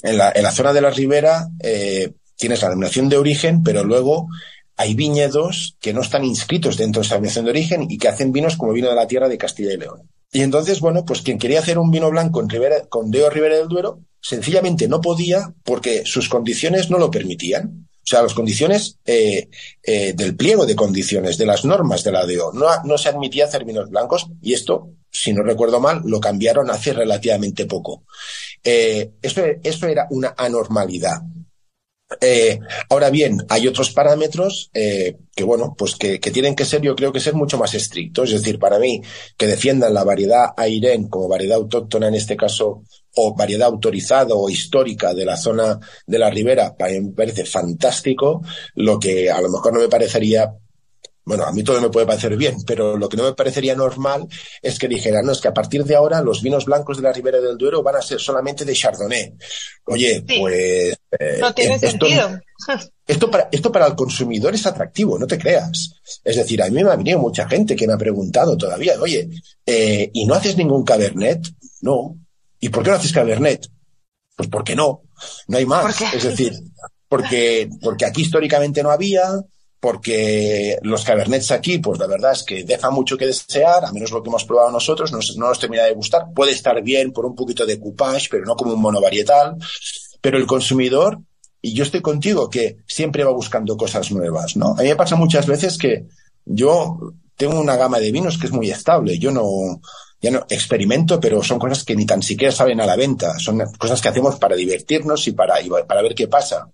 en, 0.04 0.18
la, 0.18 0.32
en, 0.34 0.44
la, 0.44 0.52
zona 0.52 0.74
de 0.74 0.82
la 0.82 0.92
Ribera 0.92 1.48
eh, 1.60 2.12
tienes 2.36 2.62
la 2.62 2.70
denominación 2.70 3.10
de 3.10 3.18
origen, 3.18 3.64
pero 3.64 3.84
luego 3.84 4.28
hay 4.76 4.94
viñedos 4.94 5.76
que 5.80 5.94
no 5.94 6.02
están 6.02 6.24
inscritos 6.24 6.78
dentro 6.78 7.02
de 7.02 7.06
esa 7.06 7.16
denominación 7.16 7.46
de 7.46 7.52
origen 7.52 7.88
y 7.90 7.98
que 7.98 8.08
hacen 8.08 8.32
vinos 8.32 8.58
como 8.58 8.74
vino 8.74 8.90
de 8.90 8.96
la 8.96 9.08
tierra 9.08 9.28
de 9.28 9.38
Castilla 9.38 9.74
y 9.74 9.78
León. 9.78 10.08
Y 10.32 10.42
entonces, 10.42 10.80
bueno, 10.80 11.06
pues 11.06 11.22
quien 11.22 11.40
quería 11.40 11.60
hacer 11.60 11.78
un 11.78 11.92
vino 11.92 12.10
blanco 12.10 12.42
en 12.42 12.50
con 12.90 13.12
Deo 13.12 13.30
Ribera 13.30 13.56
del 13.56 13.70
Duero, 13.70 14.02
sencillamente 14.22 14.88
no 14.88 15.02
podía 15.02 15.54
porque 15.64 16.04
sus 16.06 16.30
condiciones 16.30 16.90
no 16.90 16.98
lo 16.98 17.10
permitían. 17.10 17.88
O 18.08 18.10
sea, 18.10 18.22
las 18.22 18.34
condiciones 18.34 19.00
eh, 19.06 19.50
eh, 19.84 20.14
del 20.14 20.38
pliego 20.38 20.66
de 20.66 20.76
condiciones, 20.76 21.38
de 21.38 21.46
las 21.46 21.66
normas 21.66 22.06
de 22.06 22.12
la 22.14 22.26
DO, 22.26 22.54
no, 22.54 22.68
no 22.86 22.98
se 22.98 23.10
admitía 23.10 23.46
hacer 23.46 23.66
vinos 23.66 23.90
blancos 23.90 24.28
y 24.42 24.54
esto, 24.54 24.92
si 25.12 25.34
no 25.34 25.44
recuerdo 25.44 25.82
mal, 25.82 26.02
lo 26.06 26.22
cambiaron 26.22 26.70
hace 26.70 26.94
relativamente 26.94 27.66
poco. 27.66 28.04
Eh, 28.64 29.12
esto 29.22 29.88
era 29.88 30.08
una 30.10 30.34
anormalidad. 30.38 31.22
Eh, 32.22 32.60
ahora 32.90 33.10
bien, 33.10 33.46
hay 33.50 33.68
otros 33.68 33.92
parámetros 33.92 34.70
eh, 34.74 35.18
que, 35.36 35.44
bueno, 35.44 35.76
pues 35.78 35.96
que, 35.96 36.22
que, 36.22 36.32
tienen 36.32 36.56
que 36.56 36.64
ser, 36.64 36.82
yo 36.82 36.96
creo 36.96 37.12
que 37.12 37.20
ser 37.20 37.34
mucho 37.34 37.58
más 37.58 37.74
estrictos. 37.74 38.32
Es 38.32 38.42
decir, 38.42 38.60
para 38.60 38.80
mí, 38.80 39.02
que 39.36 39.48
defiendan 39.48 39.94
la 39.94 40.06
variedad 40.06 40.54
Airen 40.56 41.10
como 41.10 41.28
variedad 41.28 41.58
autóctona 41.58 42.08
en 42.08 42.16
este 42.16 42.38
caso, 42.38 42.84
o 43.16 43.36
variedad 43.36 43.68
autorizada 43.68 44.36
o 44.36 44.50
histórica 44.50 45.14
de 45.14 45.26
la 45.26 45.36
zona 45.36 45.80
de 46.06 46.20
la 46.20 46.30
ribera, 46.30 46.76
para 46.78 46.94
mí 46.94 47.02
me 47.02 47.12
parece 47.12 47.46
fantástico. 47.46 48.42
Lo 48.76 49.00
que 49.00 49.30
a 49.30 49.42
lo 49.42 49.50
mejor 49.50 49.74
no 49.74 49.80
me 49.82 49.90
parecería 49.90 50.54
bueno, 51.28 51.44
a 51.44 51.52
mí 51.52 51.62
todo 51.62 51.82
me 51.82 51.90
puede 51.90 52.06
parecer 52.06 52.38
bien, 52.38 52.56
pero 52.66 52.96
lo 52.96 53.10
que 53.10 53.18
no 53.18 53.24
me 53.24 53.34
parecería 53.34 53.76
normal 53.76 54.26
es 54.62 54.80
que 54.80 54.88
dijeran, 54.88 55.26
no, 55.26 55.34
es 55.34 55.42
que 55.42 55.50
a 55.50 55.54
partir 55.54 55.84
de 55.84 55.94
ahora 55.94 56.22
los 56.22 56.42
vinos 56.42 56.64
blancos 56.64 56.96
de 56.96 57.04
la 57.04 57.12
Ribera 57.12 57.42
del 57.42 57.58
Duero 57.58 57.84
van 57.84 57.98
a 57.98 58.02
ser 58.02 58.22
solamente 58.22 58.64
de 58.64 58.74
Chardonnay. 58.74 59.34
Oye, 59.88 60.24
pues... 60.26 60.98
Eh, 61.20 61.38
no 61.42 61.54
tiene 61.54 61.76
esto, 61.76 61.90
sentido. 61.90 62.40
Esto 63.08 63.32
para, 63.32 63.48
esto 63.52 63.72
para 63.72 63.88
el 63.88 63.96
consumidor 63.96 64.54
es 64.54 64.66
atractivo, 64.66 65.18
no 65.18 65.28
te 65.28 65.38
creas. 65.38 65.94
Es 66.24 66.36
decir, 66.36 66.62
a 66.62 66.70
mí 66.70 66.84
me 66.84 66.92
ha 66.92 66.96
venido 66.98 67.20
mucha 67.20 67.48
gente 67.48 67.74
que 67.74 67.88
me 67.88 67.94
ha 67.94 67.98
preguntado 67.98 68.58
todavía, 68.58 69.00
oye, 69.00 69.30
eh, 69.66 70.10
¿y 70.12 70.26
no 70.26 70.34
haces 70.34 70.58
ningún 70.58 70.84
cabernet? 70.84 71.40
No. 71.82 72.18
¿Y 72.60 72.68
por 72.68 72.84
qué 72.84 72.90
no 72.90 72.98
haces 72.98 73.14
cabernet? 73.14 73.66
Pues 74.36 74.50
porque 74.50 74.76
no. 74.76 75.04
No 75.48 75.58
hay 75.58 75.66
más. 75.66 76.02
Es 76.14 76.24
decir, 76.24 76.54
porque, 77.08 77.70
porque 77.82 78.06
aquí 78.06 78.24
históricamente 78.24 78.84
no 78.84 78.92
había, 78.92 79.24
porque 79.80 80.78
los 80.82 81.04
cabernets 81.04 81.52
aquí, 81.52 81.78
pues 81.78 82.00
la 82.00 82.08
verdad 82.08 82.32
es 82.32 82.44
que 82.44 82.64
deja 82.64 82.90
mucho 82.90 83.18
que 83.18 83.28
desear, 83.28 83.86
a 83.86 83.92
menos 83.92 84.12
lo 84.12 84.24
que 84.24 84.30
hemos 84.30 84.46
probado 84.46 84.72
nosotros, 84.72 85.12
no, 85.12 85.20
nos 85.38 85.60
termina 85.60 85.84
de 85.84 85.94
gustar. 85.94 86.34
Puede 86.34 86.52
estar 86.52 86.82
bien 86.82 87.12
por 87.12 87.26
un 87.26 87.36
poquito 87.36 87.66
de 87.66 87.80
coupage, 87.80 88.28
pero 88.32 88.46
no 88.46 88.56
como 88.56 88.74
un 88.74 88.82
monovarietal. 88.82 89.58
Pero 90.20 90.38
el 90.38 90.48
consumidor, 90.48 91.20
y 91.62 91.74
yo 91.74 91.84
estoy 91.84 92.02
contigo, 92.02 92.50
que 92.50 92.78
siempre 92.88 93.24
va 93.24 93.32
buscando 93.32 93.78
cosas 93.78 94.12
nuevas, 94.12 94.58
¿no? 94.58 94.72
A 94.72 94.82
mí 94.82 94.90
me 94.90 94.96
pasa 94.96 95.16
muchas 95.16 95.46
veces 95.46 95.78
que 95.78 96.08
yo 96.44 97.14
tengo 97.36 97.60
una 97.60 97.76
gama 97.76 98.00
de 98.00 98.12
vinos 98.12 98.38
que 98.38 98.48
es 98.48 98.52
muy 98.52 98.72
estable. 98.72 99.20
Yo 99.20 99.32
no, 99.32 99.80
experimento, 100.50 101.20
pero 101.20 101.44
son 101.44 101.60
cosas 101.60 101.84
que 101.84 101.96
ni 101.96 102.06
tan 102.06 102.24
siquiera 102.24 102.52
salen 102.52 102.82
a 102.82 102.88
la 102.88 102.96
venta. 102.96 103.38
Son 103.38 103.62
cosas 103.78 104.02
que 104.02 104.10
hacemos 104.10 104.38
para 104.38 104.56
divertirnos 104.56 105.28
y 105.28 105.34
para, 105.34 105.62
y 105.62 105.70
para 105.88 106.02
ver 106.02 106.16
qué 106.16 106.28
pasa. 106.28 106.68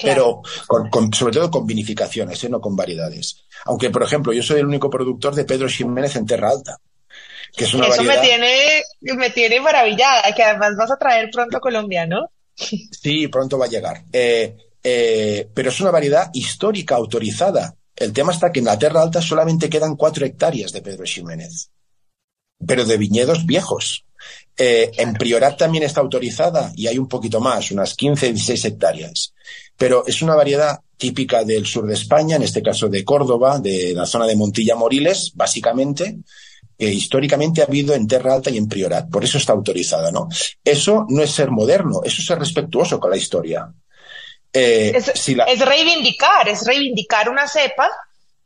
Pero 0.00 0.42
con, 0.66 1.12
sobre 1.12 1.34
todo 1.34 1.50
con 1.50 1.66
vinificaciones, 1.66 2.42
¿eh? 2.44 2.48
no 2.48 2.60
con 2.60 2.76
variedades. 2.76 3.44
Aunque, 3.64 3.90
por 3.90 4.02
ejemplo, 4.02 4.32
yo 4.32 4.42
soy 4.42 4.60
el 4.60 4.66
único 4.66 4.90
productor 4.90 5.34
de 5.34 5.44
Pedro 5.44 5.68
Jiménez 5.68 6.16
en 6.16 6.26
Terra 6.26 6.50
Alta. 6.50 6.78
Que 7.56 7.64
es 7.64 7.74
una 7.74 7.86
Eso 7.86 8.02
me 8.02 8.18
tiene, 8.18 8.82
me 9.00 9.30
tiene 9.30 9.60
maravillada, 9.60 10.34
que 10.34 10.42
además 10.42 10.76
vas 10.76 10.90
a 10.90 10.96
traer 10.96 11.30
pronto 11.30 11.56
a 11.56 11.60
Colombia, 11.60 12.06
¿no? 12.06 12.30
Sí, 12.56 13.28
pronto 13.28 13.58
va 13.58 13.66
a 13.66 13.70
llegar. 13.70 14.02
Eh, 14.12 14.56
eh, 14.82 15.48
pero 15.52 15.70
es 15.70 15.80
una 15.80 15.90
variedad 15.90 16.30
histórica 16.32 16.96
autorizada. 16.96 17.74
El 17.94 18.12
tema 18.12 18.32
está 18.32 18.52
que 18.52 18.60
en 18.60 18.66
la 18.66 18.78
Terra 18.78 19.02
Alta 19.02 19.22
solamente 19.22 19.70
quedan 19.70 19.96
cuatro 19.96 20.26
hectáreas 20.26 20.72
de 20.72 20.82
Pedro 20.82 21.04
Jiménez, 21.04 21.70
pero 22.64 22.84
de 22.84 22.98
viñedos 22.98 23.46
viejos. 23.46 24.04
Eh, 24.56 24.90
en 24.96 25.12
Priorat 25.14 25.58
también 25.58 25.84
está 25.84 26.00
autorizada 26.00 26.72
y 26.74 26.86
hay 26.86 26.98
un 26.98 27.08
poquito 27.08 27.40
más, 27.40 27.70
unas 27.70 27.94
15, 27.94 28.32
16 28.32 28.64
hectáreas. 28.64 29.34
Pero 29.76 30.04
es 30.06 30.22
una 30.22 30.34
variedad 30.34 30.80
típica 30.96 31.44
del 31.44 31.66
sur 31.66 31.86
de 31.86 31.94
España, 31.94 32.36
en 32.36 32.42
este 32.42 32.62
caso 32.62 32.88
de 32.88 33.04
Córdoba, 33.04 33.58
de 33.58 33.92
la 33.94 34.06
zona 34.06 34.26
de 34.26 34.36
Montilla 34.36 34.76
Moriles, 34.76 35.32
básicamente, 35.34 36.18
que 36.78 36.86
históricamente 36.86 37.60
ha 37.60 37.66
habido 37.66 37.94
en 37.94 38.06
Terra 38.06 38.34
Alta 38.34 38.50
y 38.50 38.56
en 38.56 38.68
Priorat. 38.68 39.10
Por 39.10 39.24
eso 39.24 39.38
está 39.38 39.52
autorizada, 39.52 40.10
¿no? 40.10 40.28
Eso 40.64 41.06
no 41.08 41.22
es 41.22 41.30
ser 41.30 41.50
moderno, 41.50 42.00
eso 42.04 42.20
es 42.20 42.26
ser 42.26 42.38
respetuoso 42.38 42.98
con 42.98 43.10
la 43.10 43.16
historia. 43.16 43.70
Eh, 44.52 44.92
es, 44.94 45.60
reivindicar, 45.60 46.48
es 46.48 46.66
reivindicar 46.66 47.28
una 47.28 47.46
cepa 47.46 47.90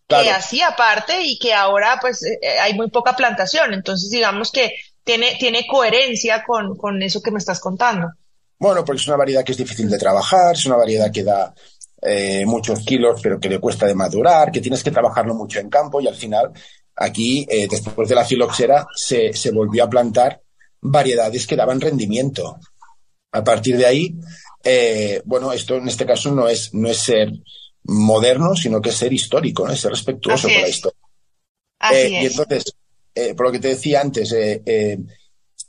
que 0.08 0.30
hacía 0.30 0.74
parte 0.74 1.22
y 1.22 1.38
que 1.38 1.54
ahora 1.54 1.98
pues 2.00 2.24
eh, 2.24 2.58
hay 2.60 2.74
muy 2.74 2.90
poca 2.90 3.14
plantación. 3.14 3.74
Entonces 3.74 4.10
digamos 4.10 4.50
que 4.50 4.74
tiene, 5.04 5.36
tiene 5.38 5.66
coherencia 5.68 6.42
con, 6.44 6.76
con 6.76 7.00
eso 7.02 7.22
que 7.22 7.30
me 7.30 7.38
estás 7.38 7.60
contando. 7.60 8.08
Bueno, 8.60 8.84
porque 8.84 9.00
es 9.00 9.08
una 9.08 9.16
variedad 9.16 9.42
que 9.42 9.52
es 9.52 9.58
difícil 9.58 9.88
de 9.88 9.98
trabajar, 9.98 10.54
es 10.54 10.66
una 10.66 10.76
variedad 10.76 11.10
que 11.10 11.24
da 11.24 11.54
eh, 12.02 12.44
muchos 12.44 12.80
kilos, 12.80 13.18
pero 13.22 13.40
que 13.40 13.48
le 13.48 13.58
cuesta 13.58 13.86
de 13.86 13.94
madurar, 13.94 14.52
que 14.52 14.60
tienes 14.60 14.84
que 14.84 14.90
trabajarlo 14.90 15.34
mucho 15.34 15.60
en 15.60 15.70
campo 15.70 15.98
y 15.98 16.06
al 16.06 16.14
final 16.14 16.52
aquí, 16.94 17.46
eh, 17.48 17.66
después 17.70 18.06
de 18.06 18.14
la 18.14 18.24
filoxera, 18.26 18.86
se, 18.94 19.32
se 19.32 19.50
volvió 19.50 19.84
a 19.84 19.88
plantar 19.88 20.42
variedades 20.82 21.46
que 21.46 21.56
daban 21.56 21.80
rendimiento. 21.80 22.58
A 23.32 23.42
partir 23.42 23.78
de 23.78 23.86
ahí, 23.86 24.14
eh, 24.62 25.22
bueno, 25.24 25.52
esto 25.52 25.76
en 25.76 25.88
este 25.88 26.04
caso 26.04 26.30
no 26.30 26.46
es, 26.46 26.74
no 26.74 26.90
es 26.90 26.98
ser 26.98 27.32
moderno, 27.84 28.54
sino 28.54 28.82
que 28.82 28.90
es 28.90 28.96
ser 28.96 29.12
histórico, 29.14 29.66
¿no? 29.66 29.72
es 29.72 29.80
ser 29.80 29.92
respetuoso 29.92 30.48
con 30.48 30.60
la 30.60 30.68
historia. 30.68 30.98
Y 31.92 32.26
entonces, 32.26 32.74
por 33.34 33.46
lo 33.46 33.52
que 33.52 33.58
te 33.58 33.68
decía 33.68 34.02
antes, 34.02 34.34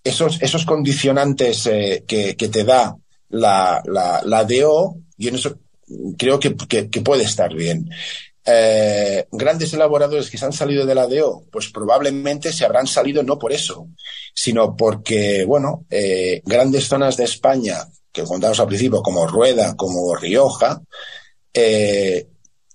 esos, 0.04 0.42
esos 0.42 0.66
condicionantes 0.66 1.68
eh, 1.68 2.04
que, 2.08 2.34
te 2.36 2.64
da 2.64 2.96
la, 3.30 3.82
la, 3.86 4.22
la, 4.24 4.44
DO, 4.44 4.98
y 5.18 5.28
en 5.28 5.36
eso 5.36 5.60
creo 6.18 6.40
que, 6.40 6.56
que, 6.56 7.02
puede 7.02 7.24
estar 7.24 7.54
bien. 7.54 7.90
Eh, 8.44 9.28
grandes 9.32 9.74
elaboradores 9.74 10.30
que 10.30 10.38
se 10.38 10.46
han 10.46 10.54
salido 10.54 10.86
de 10.86 10.96
la 10.96 11.08
DO, 11.08 11.46
pues 11.52 11.70
probablemente 11.70 12.52
se 12.52 12.66
habrán 12.66 12.88
salido 12.88 13.22
no 13.22 13.38
por 13.38 13.52
eso, 13.52 13.88
sino 14.34 14.76
porque, 14.76 15.46
bueno, 15.46 15.86
eh, 15.90 16.42
grandes 16.46 16.88
zonas 16.88 17.18
de 17.18 17.26
España, 17.26 17.78
que 18.12 18.24
contamos 18.24 18.60
al 18.60 18.68
principio, 18.68 19.02
como 19.02 19.28
Rueda, 19.28 19.76
como 19.76 20.16
Rioja, 20.16 20.82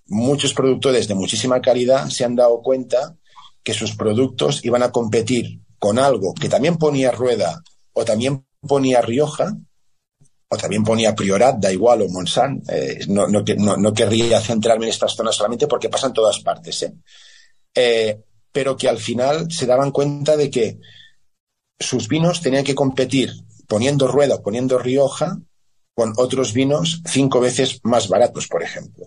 muchos 0.06 0.54
productores 0.54 1.08
de 1.08 1.14
muchísima 1.14 1.60
calidad 1.60 2.08
se 2.08 2.24
han 2.24 2.36
dado 2.36 2.62
cuenta 2.62 3.16
que 3.64 3.74
sus 3.74 3.96
productos 3.96 4.64
iban 4.64 4.84
a 4.84 4.92
competir 4.92 5.58
con 5.86 6.00
algo 6.00 6.34
que 6.34 6.48
también 6.48 6.78
ponía 6.78 7.12
Rueda 7.12 7.62
o 7.92 8.04
también 8.04 8.44
ponía 8.60 9.00
Rioja 9.00 9.56
o 10.48 10.56
también 10.56 10.82
ponía 10.82 11.14
Priorat, 11.14 11.58
da 11.60 11.70
igual, 11.70 12.02
o 12.02 12.08
Monsan, 12.08 12.60
eh, 12.68 13.04
no, 13.06 13.28
no, 13.28 13.44
no, 13.76 13.92
querría 13.92 14.40
centrarme 14.40 14.86
en 14.86 14.90
estas 14.90 15.14
zonas 15.14 15.36
solamente 15.36 15.68
porque 15.68 15.88
pasan 15.88 16.12
todas 16.12 16.40
partes, 16.40 16.82
¿eh? 16.82 16.92
¿eh? 17.72 18.20
pero 18.50 18.76
que 18.76 18.88
al 18.88 18.98
final 18.98 19.48
se 19.48 19.64
daban 19.64 19.92
cuenta 19.92 20.36
de 20.36 20.50
que 20.50 20.80
sus 21.78 22.08
vinos 22.08 22.40
tenían 22.40 22.64
que 22.64 22.74
competir 22.74 23.30
poniendo 23.68 24.08
Rueda 24.08 24.34
o 24.34 24.42
poniendo 24.42 24.80
Rioja 24.80 25.38
con 25.94 26.14
otros 26.16 26.52
vinos 26.52 27.00
cinco 27.06 27.38
veces 27.38 27.78
más 27.84 28.08
baratos, 28.08 28.48
por 28.48 28.64
ejemplo. 28.64 29.06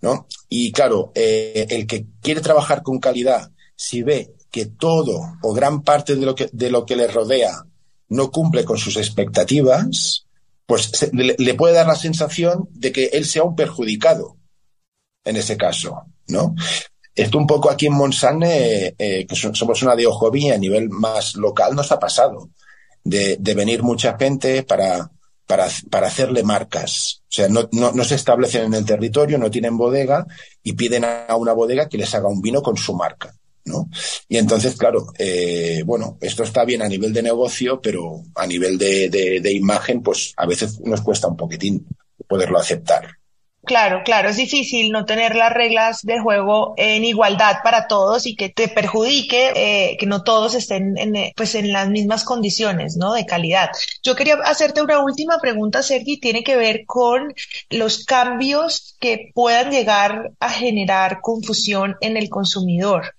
¿no? 0.00 0.26
Y 0.48 0.72
claro, 0.72 1.12
eh, 1.14 1.68
el 1.70 1.86
que 1.86 2.06
quiere 2.20 2.40
trabajar 2.40 2.82
con 2.82 2.98
calidad, 2.98 3.52
si 3.76 4.02
ve 4.02 4.34
que 4.50 4.66
todo 4.66 5.20
o 5.42 5.52
gran 5.52 5.82
parte 5.82 6.16
de 6.16 6.26
lo 6.26 6.34
que, 6.34 6.48
de 6.52 6.70
lo 6.70 6.84
que 6.84 6.96
le 6.96 7.06
rodea 7.06 7.64
no 8.08 8.30
cumple 8.30 8.64
con 8.64 8.78
sus 8.78 8.96
expectativas, 8.96 10.26
pues 10.66 11.10
le, 11.12 11.54
puede 11.54 11.74
dar 11.74 11.86
la 11.86 11.96
sensación 11.96 12.68
de 12.72 12.92
que 12.92 13.06
él 13.06 13.24
sea 13.24 13.44
un 13.44 13.56
perjudicado 13.56 14.36
en 15.24 15.36
ese 15.36 15.56
caso, 15.56 16.04
¿no? 16.28 16.54
Esto 17.14 17.38
un 17.38 17.46
poco 17.46 17.70
aquí 17.70 17.86
en 17.86 17.94
Monsanne, 17.94 18.94
eh, 18.96 19.26
que 19.26 19.36
somos 19.36 19.82
una 19.82 19.96
de 19.96 20.06
Ojovía 20.06 20.54
a 20.54 20.58
nivel 20.58 20.88
más 20.88 21.34
local, 21.34 21.74
nos 21.74 21.92
ha 21.92 21.98
pasado 21.98 22.50
de, 23.04 23.36
venir 23.54 23.82
mucha 23.82 24.16
gente 24.16 24.62
para, 24.62 25.10
para, 25.46 25.68
para, 25.90 26.06
hacerle 26.06 26.42
marcas. 26.42 27.22
O 27.22 27.32
sea, 27.32 27.48
no, 27.48 28.04
se 28.04 28.14
establecen 28.14 28.64
en 28.64 28.74
el 28.74 28.84
territorio, 28.84 29.38
no 29.38 29.50
tienen 29.50 29.76
bodega 29.76 30.26
y 30.62 30.74
piden 30.74 31.04
a 31.04 31.34
una 31.36 31.52
bodega 31.52 31.88
que 31.88 31.98
les 31.98 32.14
haga 32.14 32.28
un 32.28 32.40
vino 32.40 32.62
con 32.62 32.76
su 32.76 32.94
marca. 32.94 33.34
¿No? 33.70 33.88
Y 34.28 34.36
entonces, 34.36 34.76
claro, 34.76 35.06
eh, 35.18 35.82
bueno, 35.86 36.18
esto 36.20 36.42
está 36.42 36.64
bien 36.64 36.82
a 36.82 36.88
nivel 36.88 37.12
de 37.12 37.22
negocio, 37.22 37.80
pero 37.80 38.22
a 38.34 38.46
nivel 38.46 38.76
de, 38.78 39.52
imagen, 39.52 40.02
pues 40.02 40.34
a 40.36 40.46
veces 40.46 40.80
nos 40.80 41.00
cuesta 41.00 41.28
un 41.28 41.36
poquitín 41.36 41.86
poderlo 42.26 42.58
aceptar. 42.58 43.20
Claro, 43.62 44.00
claro, 44.04 44.30
es 44.30 44.38
difícil 44.38 44.90
no 44.90 45.04
tener 45.04 45.36
las 45.36 45.52
reglas 45.52 46.00
de 46.02 46.18
juego 46.18 46.72
en 46.78 47.04
igualdad 47.04 47.56
para 47.62 47.88
todos 47.88 48.26
y 48.26 48.34
que 48.34 48.48
te 48.48 48.68
perjudique 48.68 49.52
eh, 49.54 49.96
que 49.98 50.06
no 50.06 50.22
todos 50.22 50.54
estén 50.54 50.96
en, 50.96 51.14
eh, 51.14 51.32
pues 51.36 51.54
en 51.54 51.70
las 51.70 51.88
mismas 51.88 52.24
condiciones, 52.24 52.96
¿no? 52.96 53.12
De 53.12 53.26
calidad. 53.26 53.68
Yo 54.02 54.16
quería 54.16 54.36
hacerte 54.44 54.80
una 54.82 55.04
última 55.04 55.38
pregunta, 55.40 55.82
Sergi, 55.82 56.18
tiene 56.18 56.42
que 56.42 56.56
ver 56.56 56.86
con 56.86 57.34
los 57.68 58.04
cambios 58.06 58.96
que 58.98 59.30
puedan 59.34 59.70
llegar 59.70 60.32
a 60.40 60.50
generar 60.50 61.20
confusión 61.20 61.96
en 62.00 62.16
el 62.16 62.30
consumidor 62.30 63.14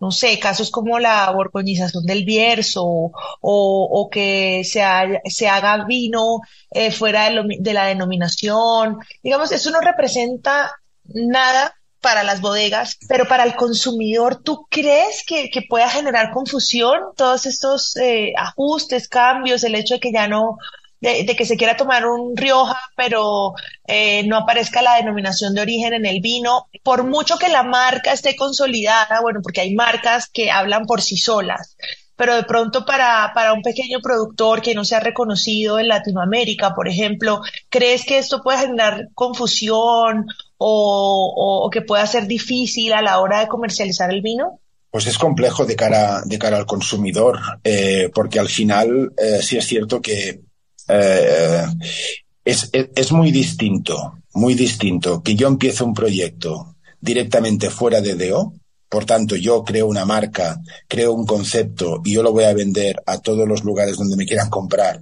no 0.00 0.10
sé, 0.12 0.38
casos 0.38 0.70
como 0.70 0.98
la 0.98 1.30
borgoñización 1.30 2.04
del 2.04 2.24
Bierzo 2.24 2.84
o, 2.84 3.12
o 3.40 4.10
que 4.10 4.62
se, 4.64 4.82
se 5.24 5.48
haga 5.48 5.84
vino 5.84 6.40
eh, 6.70 6.90
fuera 6.92 7.28
de, 7.28 7.56
de, 7.58 7.72
la 7.72 7.86
denominación. 7.86 8.98
Digamos, 9.22 9.50
eso 9.50 9.70
no 9.70 9.80
representa 9.80 10.72
nada 11.04 11.74
para 12.00 12.22
las 12.22 12.40
bodegas, 12.40 12.96
pero 13.08 13.26
para 13.26 13.42
el 13.44 13.56
consumidor, 13.56 14.40
¿tú 14.42 14.66
crees 14.70 15.24
que, 15.26 15.50
que 15.50 15.62
pueda 15.62 15.88
generar 15.88 16.30
confusión 16.30 17.00
todos 17.16 17.46
estos 17.46 17.96
eh, 17.96 18.32
ajustes, 18.36 19.08
cambios, 19.08 19.64
el 19.64 19.74
hecho 19.74 19.94
de 19.94 20.00
que 20.00 20.12
ya 20.12 20.28
no 20.28 20.58
de, 21.00 21.36
que 21.36 21.44
se 21.44 21.56
quiera 21.56 21.76
tomar 21.76 22.06
un 22.06 22.36
Rioja, 22.36 22.80
pero 22.96 23.54
eh, 23.86 24.24
no 24.26 24.36
aparezca 24.36 24.82
la 24.82 24.96
denominación 24.96 25.54
de 25.54 25.62
origen 25.62 25.92
en 25.92 26.06
el 26.06 26.20
vino, 26.20 26.68
por 26.82 27.04
mucho 27.04 27.38
que 27.38 27.48
la 27.48 27.62
marca 27.62 28.12
esté 28.12 28.36
consolidada, 28.36 29.20
bueno, 29.20 29.40
porque 29.42 29.60
hay 29.60 29.74
marcas 29.74 30.28
que 30.28 30.50
hablan 30.50 30.86
por 30.86 31.00
sí 31.00 31.16
solas, 31.16 31.76
pero 32.16 32.34
de 32.34 32.42
pronto 32.42 32.84
para, 32.84 33.30
para 33.32 33.52
un 33.52 33.62
pequeño 33.62 34.00
productor 34.00 34.60
que 34.60 34.74
no 34.74 34.84
se 34.84 34.96
ha 34.96 35.00
reconocido 35.00 35.78
en 35.78 35.88
Latinoamérica, 35.88 36.74
por 36.74 36.88
ejemplo, 36.88 37.40
¿crees 37.68 38.04
que 38.04 38.18
esto 38.18 38.42
puede 38.42 38.58
generar 38.58 39.08
confusión 39.14 40.26
o, 40.56 41.70
que 41.72 41.82
pueda 41.82 42.04
ser 42.06 42.26
difícil 42.26 42.92
a 42.92 43.02
la 43.02 43.20
hora 43.20 43.40
de 43.40 43.48
comercializar 43.48 44.10
el 44.10 44.20
vino? 44.20 44.58
Pues 44.90 45.06
es 45.06 45.18
complejo 45.18 45.64
de 45.64 45.76
cara, 45.76 46.22
de 46.24 46.38
cara 46.38 46.56
al 46.56 46.66
consumidor, 46.66 47.38
eh, 47.62 48.10
porque 48.12 48.40
al 48.40 48.48
final 48.48 49.12
eh, 49.16 49.40
sí 49.42 49.58
es 49.58 49.66
cierto 49.66 50.00
que 50.00 50.40
eh, 50.88 51.66
es, 52.44 52.70
es, 52.72 53.12
muy 53.12 53.30
distinto, 53.30 54.18
muy 54.34 54.54
distinto 54.54 55.22
que 55.22 55.34
yo 55.34 55.48
empiece 55.48 55.84
un 55.84 55.94
proyecto 55.94 56.76
directamente 57.00 57.70
fuera 57.70 58.00
de 58.00 58.14
DO, 58.14 58.54
por 58.88 59.04
tanto 59.04 59.36
yo 59.36 59.64
creo 59.64 59.86
una 59.86 60.04
marca, 60.04 60.60
creo 60.88 61.12
un 61.12 61.26
concepto 61.26 62.00
y 62.04 62.14
yo 62.14 62.22
lo 62.22 62.32
voy 62.32 62.44
a 62.44 62.54
vender 62.54 63.02
a 63.06 63.18
todos 63.18 63.46
los 63.46 63.64
lugares 63.64 63.96
donde 63.96 64.16
me 64.16 64.26
quieran 64.26 64.48
comprar 64.48 65.00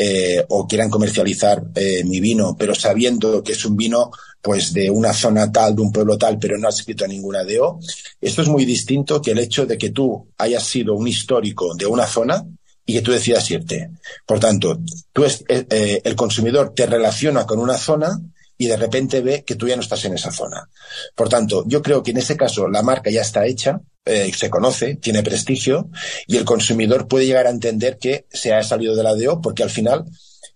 eh, 0.00 0.44
o 0.48 0.66
quieran 0.66 0.90
comercializar 0.90 1.62
eh, 1.74 2.04
mi 2.04 2.20
vino, 2.20 2.56
pero 2.56 2.72
sabiendo 2.74 3.42
que 3.42 3.52
es 3.52 3.64
un 3.64 3.76
vino 3.76 4.12
pues 4.40 4.72
de 4.72 4.88
una 4.90 5.12
zona 5.12 5.50
tal, 5.50 5.74
de 5.74 5.82
un 5.82 5.90
pueblo 5.90 6.16
tal, 6.16 6.38
pero 6.38 6.56
no 6.56 6.68
has 6.68 6.78
escrito 6.78 7.04
a 7.04 7.08
ninguna 7.08 7.42
DO. 7.42 7.80
Esto 8.20 8.42
es 8.42 8.48
muy 8.48 8.64
distinto 8.64 9.20
que 9.20 9.32
el 9.32 9.40
hecho 9.40 9.66
de 9.66 9.76
que 9.76 9.90
tú 9.90 10.28
hayas 10.38 10.62
sido 10.62 10.94
un 10.94 11.08
histórico 11.08 11.74
de 11.74 11.86
una 11.86 12.06
zona 12.06 12.46
y 12.88 12.94
que 12.94 13.02
tú 13.02 13.12
decidas 13.12 13.50
irte. 13.50 13.90
Por 14.24 14.40
tanto, 14.40 14.80
tú 15.12 15.24
es, 15.24 15.44
eh, 15.46 16.00
el 16.02 16.16
consumidor 16.16 16.72
te 16.74 16.86
relaciona 16.86 17.44
con 17.44 17.58
una 17.58 17.76
zona 17.76 18.18
y 18.56 18.66
de 18.66 18.78
repente 18.78 19.20
ve 19.20 19.44
que 19.44 19.56
tú 19.56 19.68
ya 19.68 19.76
no 19.76 19.82
estás 19.82 20.06
en 20.06 20.14
esa 20.14 20.32
zona. 20.32 20.66
Por 21.14 21.28
tanto, 21.28 21.64
yo 21.66 21.82
creo 21.82 22.02
que 22.02 22.12
en 22.12 22.16
ese 22.16 22.34
caso 22.34 22.66
la 22.66 22.82
marca 22.82 23.10
ya 23.10 23.20
está 23.20 23.44
hecha, 23.44 23.82
eh, 24.06 24.32
se 24.34 24.48
conoce, 24.48 24.96
tiene 24.96 25.22
prestigio 25.22 25.90
y 26.26 26.38
el 26.38 26.46
consumidor 26.46 27.06
puede 27.08 27.26
llegar 27.26 27.46
a 27.46 27.50
entender 27.50 27.98
que 27.98 28.24
se 28.30 28.54
ha 28.54 28.62
salido 28.62 28.96
de 28.96 29.02
la 29.02 29.14
DO 29.14 29.42
porque 29.42 29.62
al 29.62 29.70
final 29.70 30.06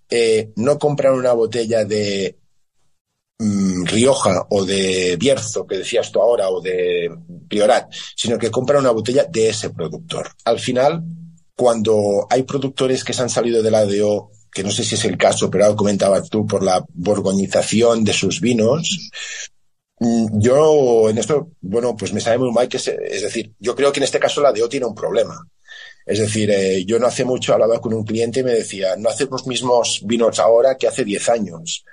eh, 0.09 0.53
no 0.57 0.79
compran 0.79 1.13
una 1.13 1.35
botella 1.35 1.85
de 1.85 2.39
mm, 3.41 3.85
Rioja 3.85 4.47
o 4.49 4.65
de 4.65 5.19
Bierzo, 5.19 5.67
que 5.67 5.77
decías 5.77 6.11
tú 6.11 6.23
ahora, 6.23 6.49
o 6.49 6.63
de 6.63 7.15
Priorat, 7.47 7.93
sino 8.17 8.39
que 8.39 8.51
compran 8.51 8.81
una 8.81 8.91
botella 8.91 9.27
de 9.31 9.51
ese 9.51 9.69
productor. 9.69 10.31
Al 10.47 10.59
final, 10.59 11.05
cuando 11.57 12.27
hay 12.31 12.43
productores 12.45 13.05
que 13.05 13.13
se 13.13 13.23
han 13.23 13.31
salido 13.31 13.63
de 13.63 13.71
la 13.71 13.85
DO 13.85 14.31
que 14.53 14.63
no 14.63 14.71
sé 14.71 14.85
si 14.85 14.97
es 14.97 15.05
el 15.07 15.17
caso, 15.17 15.51
pero 15.51 15.65
ahora 15.65 15.77
comentabas 15.77 16.29
tú 16.29 16.47
por 16.47 16.63
la 16.63 16.85
borgoñización 16.93 18.05
de 18.05 18.13
sus 18.13 18.41
vinos. 18.41 19.11
Mm, 19.99 20.41
yo 20.41 21.09
en 21.09 21.19
esto, 21.19 21.53
bueno, 21.63 21.97
pues 21.97 22.13
me 22.13 22.21
sabe 22.21 22.39
muy 22.39 22.53
mal 22.53 22.69
que, 22.69 22.77
es 22.77 23.23
decir, 23.23 23.55
yo 23.59 23.75
creo 23.75 23.91
que 23.91 24.01
en 24.01 24.05
este 24.05 24.21
caso 24.21 24.43
la 24.43 24.53
DO 24.53 24.69
tiene 24.69 24.87
un 24.87 24.95
problema. 24.95 25.35
Es 26.05 26.19
decir, 26.19 26.51
eh, 26.51 26.85
yo 26.85 26.99
no 26.99 27.07
hace 27.07 27.25
mucho 27.25 27.55
hablaba 27.55 27.81
con 27.81 27.95
un 27.95 28.05
cliente 28.05 28.41
y 28.41 28.45
me 28.45 28.53
decía, 28.53 28.97
no 28.97 29.09
hacemos 29.09 29.41
los 29.41 29.47
mismos 29.47 30.03
vinos 30.05 30.39
ahora 30.39 30.77
que 30.77 30.89
hace 30.89 31.05
10 31.05 31.29
años. 31.31 31.85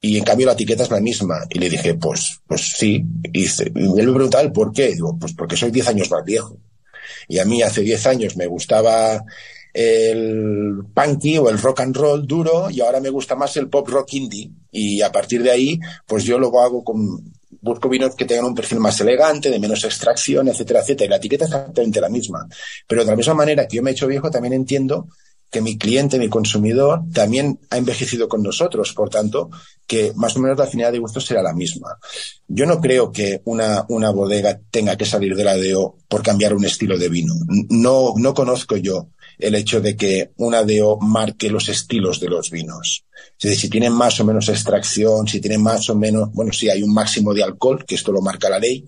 Y 0.00 0.18
en 0.18 0.24
cambio 0.24 0.46
la 0.46 0.52
etiqueta 0.52 0.82
es 0.82 0.90
la 0.90 1.00
misma. 1.00 1.46
Y 1.50 1.58
le 1.58 1.68
dije, 1.68 1.94
pues, 1.94 2.40
pues 2.46 2.62
sí. 2.76 3.04
Y, 3.32 3.44
y 3.44 4.00
él 4.00 4.06
me 4.06 4.12
preguntaba 4.14 4.42
el 4.42 4.52
por 4.52 4.72
qué. 4.72 4.88
Digo, 4.94 5.16
pues 5.18 5.34
porque 5.34 5.56
soy 5.56 5.70
10 5.70 5.88
años 5.88 6.10
más 6.10 6.24
viejo. 6.24 6.58
Y 7.28 7.38
a 7.38 7.44
mí 7.44 7.62
hace 7.62 7.82
10 7.82 8.06
años 8.06 8.36
me 8.36 8.46
gustaba 8.46 9.24
el 9.72 10.84
punky 10.94 11.36
o 11.38 11.50
el 11.50 11.58
rock 11.58 11.80
and 11.80 11.94
roll 11.94 12.26
duro 12.26 12.70
y 12.70 12.80
ahora 12.80 12.98
me 12.98 13.10
gusta 13.10 13.34
más 13.34 13.56
el 13.56 13.68
pop 13.68 13.88
rock 13.88 14.14
indie. 14.14 14.50
Y 14.70 15.02
a 15.02 15.12
partir 15.12 15.42
de 15.42 15.50
ahí, 15.50 15.78
pues 16.06 16.24
yo 16.24 16.38
lo 16.38 16.48
hago 16.60 16.82
con, 16.82 17.32
busco 17.60 17.88
vinos 17.88 18.14
que 18.14 18.24
tengan 18.24 18.46
un 18.46 18.54
perfil 18.54 18.80
más 18.80 18.98
elegante, 19.00 19.50
de 19.50 19.58
menos 19.58 19.84
extracción, 19.84 20.48
etcétera, 20.48 20.80
etcétera. 20.80 21.06
Y 21.06 21.10
la 21.10 21.16
etiqueta 21.16 21.44
es 21.44 21.50
exactamente 21.50 22.00
la 22.00 22.08
misma. 22.08 22.46
Pero 22.86 23.04
de 23.04 23.10
la 23.10 23.16
misma 23.16 23.34
manera 23.34 23.68
que 23.68 23.76
yo 23.76 23.82
me 23.82 23.90
he 23.90 23.92
hecho 23.92 24.06
viejo, 24.06 24.30
también 24.30 24.54
entiendo 24.54 25.08
que 25.50 25.60
mi 25.60 25.78
cliente, 25.78 26.18
mi 26.18 26.28
consumidor, 26.28 27.02
también 27.12 27.58
ha 27.70 27.78
envejecido 27.78 28.28
con 28.28 28.42
nosotros. 28.42 28.92
Por 28.92 29.10
tanto, 29.10 29.50
que 29.86 30.12
más 30.16 30.36
o 30.36 30.40
menos 30.40 30.58
la 30.58 30.64
afinidad 30.64 30.92
de 30.92 30.98
gustos 30.98 31.24
será 31.24 31.42
la 31.42 31.54
misma. 31.54 31.98
Yo 32.48 32.66
no 32.66 32.80
creo 32.80 33.12
que 33.12 33.42
una, 33.44 33.84
una 33.88 34.10
bodega 34.10 34.60
tenga 34.70 34.96
que 34.96 35.04
salir 35.04 35.34
de 35.36 35.44
la 35.44 35.56
DO 35.56 35.96
por 36.08 36.22
cambiar 36.22 36.54
un 36.54 36.64
estilo 36.64 36.98
de 36.98 37.08
vino. 37.08 37.34
No, 37.68 38.14
no 38.16 38.34
conozco 38.34 38.76
yo 38.76 39.08
el 39.38 39.54
hecho 39.54 39.80
de 39.80 39.96
que 39.96 40.32
una 40.36 40.62
DO 40.62 40.98
marque 41.00 41.50
los 41.50 41.68
estilos 41.68 42.20
de 42.20 42.28
los 42.28 42.50
vinos. 42.50 43.04
Es 43.38 43.50
decir, 43.50 43.60
si 43.60 43.68
tienen 43.68 43.92
más 43.92 44.18
o 44.20 44.24
menos 44.24 44.48
extracción, 44.48 45.28
si 45.28 45.40
tienen 45.40 45.62
más 45.62 45.88
o 45.90 45.94
menos, 45.94 46.32
bueno, 46.32 46.52
sí 46.52 46.70
hay 46.70 46.82
un 46.82 46.92
máximo 46.92 47.34
de 47.34 47.42
alcohol, 47.42 47.84
que 47.86 47.94
esto 47.94 48.12
lo 48.12 48.22
marca 48.22 48.48
la 48.48 48.58
ley, 48.58 48.86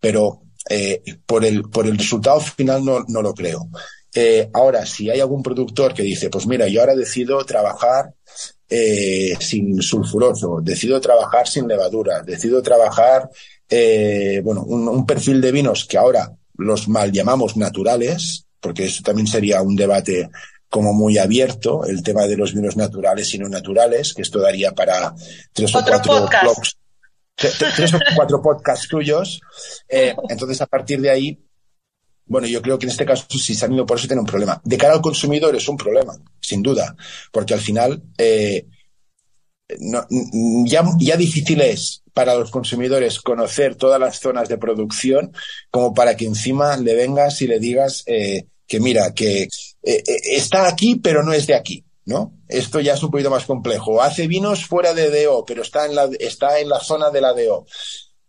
pero 0.00 0.42
eh, 0.70 1.02
por, 1.26 1.44
el, 1.44 1.62
por 1.62 1.86
el 1.86 1.98
resultado 1.98 2.40
final 2.40 2.84
no, 2.84 3.04
no 3.08 3.22
lo 3.22 3.34
creo. 3.34 3.68
Eh, 4.14 4.48
ahora, 4.52 4.86
si 4.86 5.10
hay 5.10 5.20
algún 5.20 5.42
productor 5.42 5.92
que 5.92 6.02
dice, 6.02 6.30
pues 6.30 6.46
mira, 6.46 6.66
yo 6.68 6.80
ahora 6.80 6.94
decido 6.94 7.44
trabajar 7.44 8.14
eh, 8.68 9.34
sin 9.38 9.80
sulfuroso, 9.82 10.60
decido 10.62 11.00
trabajar 11.00 11.46
sin 11.46 11.68
levadura, 11.68 12.22
decido 12.22 12.62
trabajar, 12.62 13.28
eh, 13.68 14.40
bueno, 14.42 14.62
un, 14.62 14.88
un, 14.88 15.06
perfil 15.06 15.40
de 15.40 15.52
vinos 15.52 15.84
que 15.84 15.98
ahora 15.98 16.32
los 16.56 16.88
mal 16.88 17.12
llamamos 17.12 17.56
naturales, 17.56 18.46
porque 18.60 18.86
eso 18.86 19.02
también 19.02 19.26
sería 19.26 19.62
un 19.62 19.76
debate 19.76 20.30
como 20.68 20.92
muy 20.92 21.18
abierto, 21.18 21.84
el 21.84 22.02
tema 22.02 22.26
de 22.26 22.36
los 22.36 22.54
vinos 22.54 22.76
naturales 22.76 23.32
y 23.34 23.38
no 23.38 23.48
naturales, 23.48 24.12
que 24.14 24.22
esto 24.22 24.38
daría 24.38 24.72
para 24.72 25.14
tres 25.52 25.74
o 25.74 25.82
cuatro 25.84 26.28
blogs, 26.42 26.76
tres 27.34 27.94
o 27.94 27.98
cuatro 28.14 28.42
podcasts 28.42 28.88
tuyos. 28.88 29.40
Entonces, 29.88 30.60
a 30.60 30.66
partir 30.66 31.00
de 31.00 31.10
ahí, 31.10 31.47
bueno, 32.28 32.46
yo 32.46 32.60
creo 32.60 32.78
que 32.78 32.86
en 32.86 32.90
este 32.90 33.06
caso, 33.06 33.26
si 33.28 33.54
se 33.54 33.64
han 33.64 33.72
ido 33.72 33.86
por 33.86 33.98
eso, 33.98 34.06
tiene 34.06 34.20
un 34.20 34.26
problema. 34.26 34.60
De 34.64 34.76
cara 34.76 34.94
al 34.94 35.00
consumidor 35.00 35.56
es 35.56 35.66
un 35.68 35.76
problema, 35.76 36.14
sin 36.40 36.62
duda, 36.62 36.94
porque 37.32 37.54
al 37.54 37.60
final, 37.60 38.02
eh, 38.18 38.66
ya, 40.66 41.16
difícil 41.16 41.60
es 41.62 42.02
para 42.12 42.34
los 42.34 42.50
consumidores 42.50 43.20
conocer 43.20 43.76
todas 43.76 44.00
las 44.00 44.18
zonas 44.18 44.48
de 44.48 44.58
producción 44.58 45.32
como 45.70 45.92
para 45.92 46.16
que 46.16 46.24
encima 46.24 46.76
le 46.76 46.94
vengas 46.94 47.42
y 47.42 47.46
le 47.46 47.58
digas 47.58 48.02
eh, 48.06 48.46
que 48.66 48.80
mira, 48.80 49.12
que 49.12 49.42
eh, 49.82 50.02
está 50.32 50.66
aquí 50.66 50.96
pero 50.96 51.22
no 51.22 51.32
es 51.32 51.46
de 51.46 51.54
aquí. 51.54 51.84
¿No? 52.06 52.32
Esto 52.48 52.80
ya 52.80 52.94
es 52.94 53.02
un 53.02 53.10
poquito 53.10 53.28
más 53.28 53.44
complejo. 53.44 54.00
Hace 54.00 54.26
vinos 54.28 54.64
fuera 54.64 54.94
de 54.94 55.10
DO, 55.10 55.44
pero 55.44 55.60
está 55.60 55.84
en 55.84 55.94
la, 55.94 56.08
está 56.18 56.58
en 56.58 56.70
la 56.70 56.80
zona 56.80 57.10
de 57.10 57.20
la 57.20 57.34
DO 57.34 57.66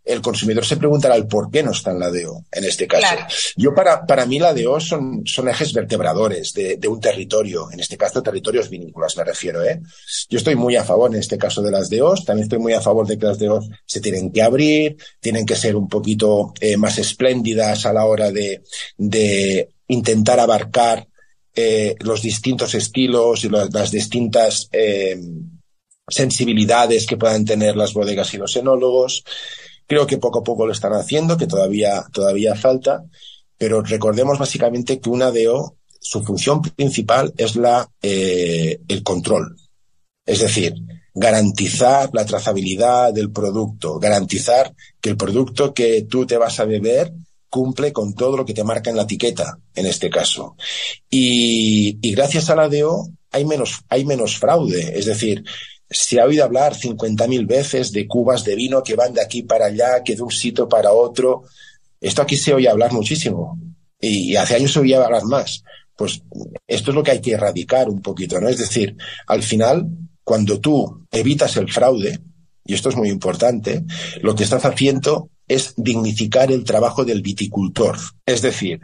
el 0.04 0.20
consumidor 0.22 0.64
se 0.64 0.76
preguntará 0.76 1.14
el 1.14 1.26
por 1.26 1.50
qué 1.50 1.62
no 1.62 1.72
está 1.72 1.90
en 1.90 2.00
la 2.00 2.10
DO 2.10 2.44
en 2.50 2.64
este 2.64 2.86
caso. 2.86 3.16
Yo 3.56 3.74
para, 3.74 4.04
para 4.06 4.26
mí 4.26 4.38
la 4.38 4.54
DO 4.54 4.80
son, 4.80 5.22
son 5.26 5.48
ejes 5.48 5.72
vertebradores 5.72 6.52
de, 6.52 6.76
de, 6.76 6.88
un 6.88 7.00
territorio, 7.00 7.70
en 7.70 7.80
este 7.80 7.96
caso 7.96 8.22
territorios 8.22 8.70
vinícolas 8.70 9.16
me 9.16 9.24
refiero. 9.24 9.62
¿eh? 9.62 9.80
Yo 10.28 10.38
estoy 10.38 10.56
muy 10.56 10.76
a 10.76 10.84
favor 10.84 11.12
en 11.12 11.20
este 11.20 11.38
caso 11.38 11.62
de 11.62 11.70
las 11.70 11.90
DOs, 11.90 12.24
también 12.24 12.44
estoy 12.44 12.58
muy 12.58 12.72
a 12.72 12.80
favor 12.80 13.06
de 13.06 13.18
que 13.18 13.26
las 13.26 13.38
DOs 13.38 13.68
se 13.84 14.00
tienen 14.00 14.32
que 14.32 14.42
abrir, 14.42 14.96
tienen 15.20 15.46
que 15.46 15.56
ser 15.56 15.76
un 15.76 15.88
poquito 15.88 16.52
eh, 16.60 16.76
más 16.76 16.98
espléndidas 16.98 17.86
a 17.86 17.92
la 17.92 18.04
hora 18.06 18.30
de, 18.32 18.62
de 18.96 19.70
intentar 19.88 20.40
abarcar 20.40 21.06
eh, 21.54 21.96
los 22.00 22.22
distintos 22.22 22.74
estilos 22.74 23.44
y 23.44 23.48
las, 23.48 23.72
las 23.72 23.90
distintas 23.90 24.68
eh, 24.72 25.18
sensibilidades 26.08 27.06
que 27.06 27.16
puedan 27.16 27.44
tener 27.44 27.76
las 27.76 27.92
bodegas 27.92 28.32
y 28.34 28.36
los 28.36 28.54
enólogos. 28.56 29.24
Creo 29.90 30.06
que 30.06 30.18
poco 30.18 30.38
a 30.38 30.44
poco 30.44 30.66
lo 30.66 30.72
están 30.72 30.92
haciendo, 30.92 31.36
que 31.36 31.48
todavía, 31.48 32.04
todavía 32.12 32.54
falta, 32.54 33.02
pero 33.58 33.82
recordemos 33.82 34.38
básicamente 34.38 35.00
que 35.00 35.10
una 35.10 35.32
DO, 35.32 35.78
su 35.98 36.22
función 36.22 36.62
principal 36.62 37.34
es 37.36 37.56
la, 37.56 37.90
eh, 38.00 38.78
el 38.86 39.02
control. 39.02 39.56
Es 40.24 40.38
decir, 40.38 40.74
garantizar 41.12 42.08
la 42.12 42.24
trazabilidad 42.24 43.12
del 43.12 43.32
producto, 43.32 43.98
garantizar 43.98 44.72
que 45.00 45.10
el 45.10 45.16
producto 45.16 45.74
que 45.74 46.02
tú 46.02 46.24
te 46.24 46.36
vas 46.36 46.60
a 46.60 46.66
beber 46.66 47.12
cumple 47.48 47.92
con 47.92 48.14
todo 48.14 48.36
lo 48.36 48.46
que 48.46 48.54
te 48.54 48.62
marca 48.62 48.90
en 48.90 48.96
la 48.96 49.02
etiqueta, 49.02 49.58
en 49.74 49.86
este 49.86 50.08
caso. 50.08 50.54
Y, 51.10 51.98
gracias 52.12 52.48
a 52.48 52.54
la 52.54 52.68
DO 52.68 53.08
hay 53.32 53.44
menos, 53.44 53.80
hay 53.88 54.04
menos 54.04 54.38
fraude. 54.38 54.96
Es 54.96 55.06
decir, 55.06 55.42
se 55.90 56.20
ha 56.20 56.24
oído 56.24 56.44
hablar 56.44 56.74
50.000 56.74 57.46
veces 57.46 57.92
de 57.92 58.06
cubas 58.06 58.44
de 58.44 58.54
vino 58.54 58.82
que 58.82 58.94
van 58.94 59.12
de 59.12 59.20
aquí 59.20 59.42
para 59.42 59.66
allá, 59.66 60.02
que 60.04 60.14
de 60.14 60.22
un 60.22 60.30
sitio 60.30 60.68
para 60.68 60.92
otro. 60.92 61.42
Esto 62.00 62.22
aquí 62.22 62.36
se 62.36 62.54
oye 62.54 62.68
hablar 62.68 62.92
muchísimo 62.92 63.58
y 64.00 64.36
hace 64.36 64.56
años 64.56 64.72
se 64.72 64.80
oía 64.80 65.04
hablar 65.04 65.24
más. 65.24 65.64
Pues 65.96 66.22
esto 66.66 66.90
es 66.90 66.94
lo 66.94 67.02
que 67.02 67.10
hay 67.10 67.20
que 67.20 67.32
erradicar 67.32 67.88
un 67.88 68.00
poquito, 68.00 68.40
¿no? 68.40 68.48
Es 68.48 68.58
decir, 68.58 68.96
al 69.26 69.42
final, 69.42 69.86
cuando 70.24 70.60
tú 70.60 71.06
evitas 71.10 71.56
el 71.56 71.70
fraude, 71.70 72.20
y 72.64 72.74
esto 72.74 72.88
es 72.88 72.96
muy 72.96 73.10
importante, 73.10 73.84
lo 74.22 74.34
que 74.34 74.44
estás 74.44 74.64
haciendo 74.64 75.28
es 75.46 75.74
dignificar 75.76 76.52
el 76.52 76.64
trabajo 76.64 77.04
del 77.04 77.20
viticultor. 77.20 77.98
Es 78.24 78.40
decir, 78.40 78.80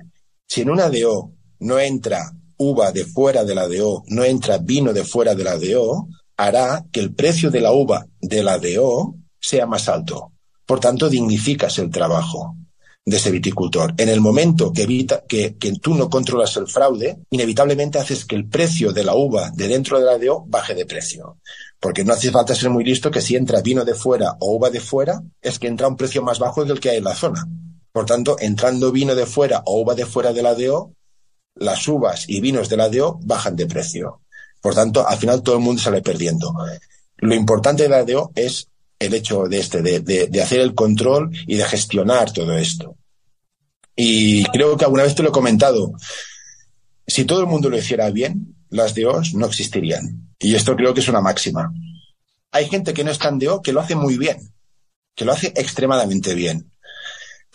si 0.47 0.62
en 0.62 0.71
una 0.71 0.90
DO 0.90 1.33
no 1.61 1.79
entra 1.79 2.33
uva 2.59 2.92
de 2.92 3.05
fuera 3.05 3.45
de 3.45 3.55
la 3.55 3.69
DO, 3.69 4.05
no 4.09 4.25
entra 4.25 4.59
vino 4.59 4.92
de 4.92 5.05
fuera 5.05 5.35
de 5.35 5.45
la 5.45 5.57
DO, 5.57 6.09
hará 6.37 6.85
que 6.92 7.01
el 7.01 7.14
precio 7.14 7.51
de 7.51 7.61
la 7.61 7.72
uva 7.72 8.07
de 8.20 8.42
la 8.42 8.59
DO 8.59 9.14
sea 9.40 9.66
más 9.66 9.88
alto. 9.88 10.33
Por 10.66 10.81
tanto, 10.81 11.09
dignificas 11.09 11.79
el 11.79 11.90
trabajo 11.90 12.57
de 13.05 13.16
ese 13.18 13.31
viticultor. 13.31 13.94
En 13.99 14.09
el 14.09 14.20
momento 14.20 14.72
que 14.72 14.83
evita 14.83 15.22
que, 15.29 15.55
tú 15.81 15.94
no 15.94 16.11
controlas 16.11 16.57
el 16.57 16.66
fraude, 16.66 17.18
inevitablemente 17.31 18.01
haces 18.01 18.25
que 18.25 18.35
el 18.35 18.49
precio 18.49 18.92
de 18.92 19.05
la 19.05 19.14
uva 19.14 19.51
de 19.55 19.68
dentro 19.68 20.01
de 20.01 20.05
la 20.05 20.18
DO 20.18 20.44
baje 20.49 20.75
de 20.75 20.87
precio. 20.87 21.38
Porque 21.79 22.05
no 22.05 22.12
hace 22.12 22.33
falta 22.33 22.55
ser 22.55 22.70
muy 22.70 22.85
listo 22.85 23.11
que 23.11 23.20
si 23.20 23.37
entra 23.37 23.62
vino 23.62 23.85
de 23.85 23.94
fuera 23.94 24.37
o 24.40 24.57
uva 24.57 24.70
de 24.70 24.81
fuera, 24.81 25.22
es 25.40 25.61
que 25.61 25.68
entra 25.68 25.87
un 25.87 25.96
precio 25.96 26.22
más 26.22 26.40
bajo 26.40 26.64
del 26.64 26.81
que 26.81 26.90
hay 26.90 26.99
en 26.99 27.05
la 27.05 27.14
zona. 27.14 27.46
Por 27.92 28.07
tanto, 28.07 28.37
entrando 28.40 28.90
vino 28.90 29.14
de 29.14 29.25
fuera 29.25 29.62
o 29.64 29.81
uva 29.81 29.94
de 29.94 30.05
fuera 30.05 30.33
de 30.33 30.42
la 30.42 30.55
DO, 30.55 30.92
las 31.55 31.87
uvas 31.87 32.29
y 32.29 32.40
vinos 32.40 32.68
de 32.68 32.77
la 32.77 32.88
DO 32.88 33.20
bajan 33.22 33.55
de 33.55 33.66
precio. 33.66 34.20
Por 34.67 34.75
tanto, 34.75 35.07
al 35.07 35.17
final 35.17 35.45
todo 35.45 35.55
el 35.55 35.63
mundo 35.63 35.81
sale 35.81 36.03
perdiendo. 36.03 36.53
Lo 37.19 37.37
importante 37.37 37.85
de 37.85 37.89
la 37.89 38.03
DO 38.03 38.33
es 38.35 38.67
el 38.99 39.15
hecho 39.15 39.45
de 39.45 39.61
este, 39.61 39.81
de, 39.81 40.43
hacer 40.43 40.59
el 40.59 40.75
control 40.75 41.31
y 41.47 41.55
de 41.55 41.65
gestionar 41.65 42.33
todo 42.33 42.59
esto. 42.59 42.97
Y 43.95 44.43
creo 44.47 44.77
que 44.77 44.85
alguna 44.85 45.05
vez 45.05 45.15
te 45.15 45.23
lo 45.23 45.29
he 45.29 45.33
comentado. 45.33 45.93
Si 47.07 47.25
todo 47.25 47.43
el 47.43 47.47
mundo 47.47 47.71
lo 47.71 47.79
hiciera 47.79 48.11
bien, 48.11 48.57
las 48.71 48.97
DOs 48.97 49.35
no 49.35 49.47
existirían. 49.47 50.35
Y 50.41 50.57
esto 50.57 50.75
creo 50.75 50.93
que 50.93 50.99
es 50.99 51.09
una 51.09 51.21
máxima. 51.21 51.73
Hay 52.51 52.69
gente 52.69 52.93
que 52.93 53.05
no 53.05 53.13
es 53.13 53.21
tan 53.21 53.39
DO 53.39 53.63
que 53.63 53.73
lo 53.73 53.81
hace 53.81 53.95
muy 53.95 54.19
bien, 54.19 54.53
que 55.15 55.25
lo 55.25 55.31
hace 55.31 55.53
extremadamente 55.55 56.35
bien. 56.35 56.73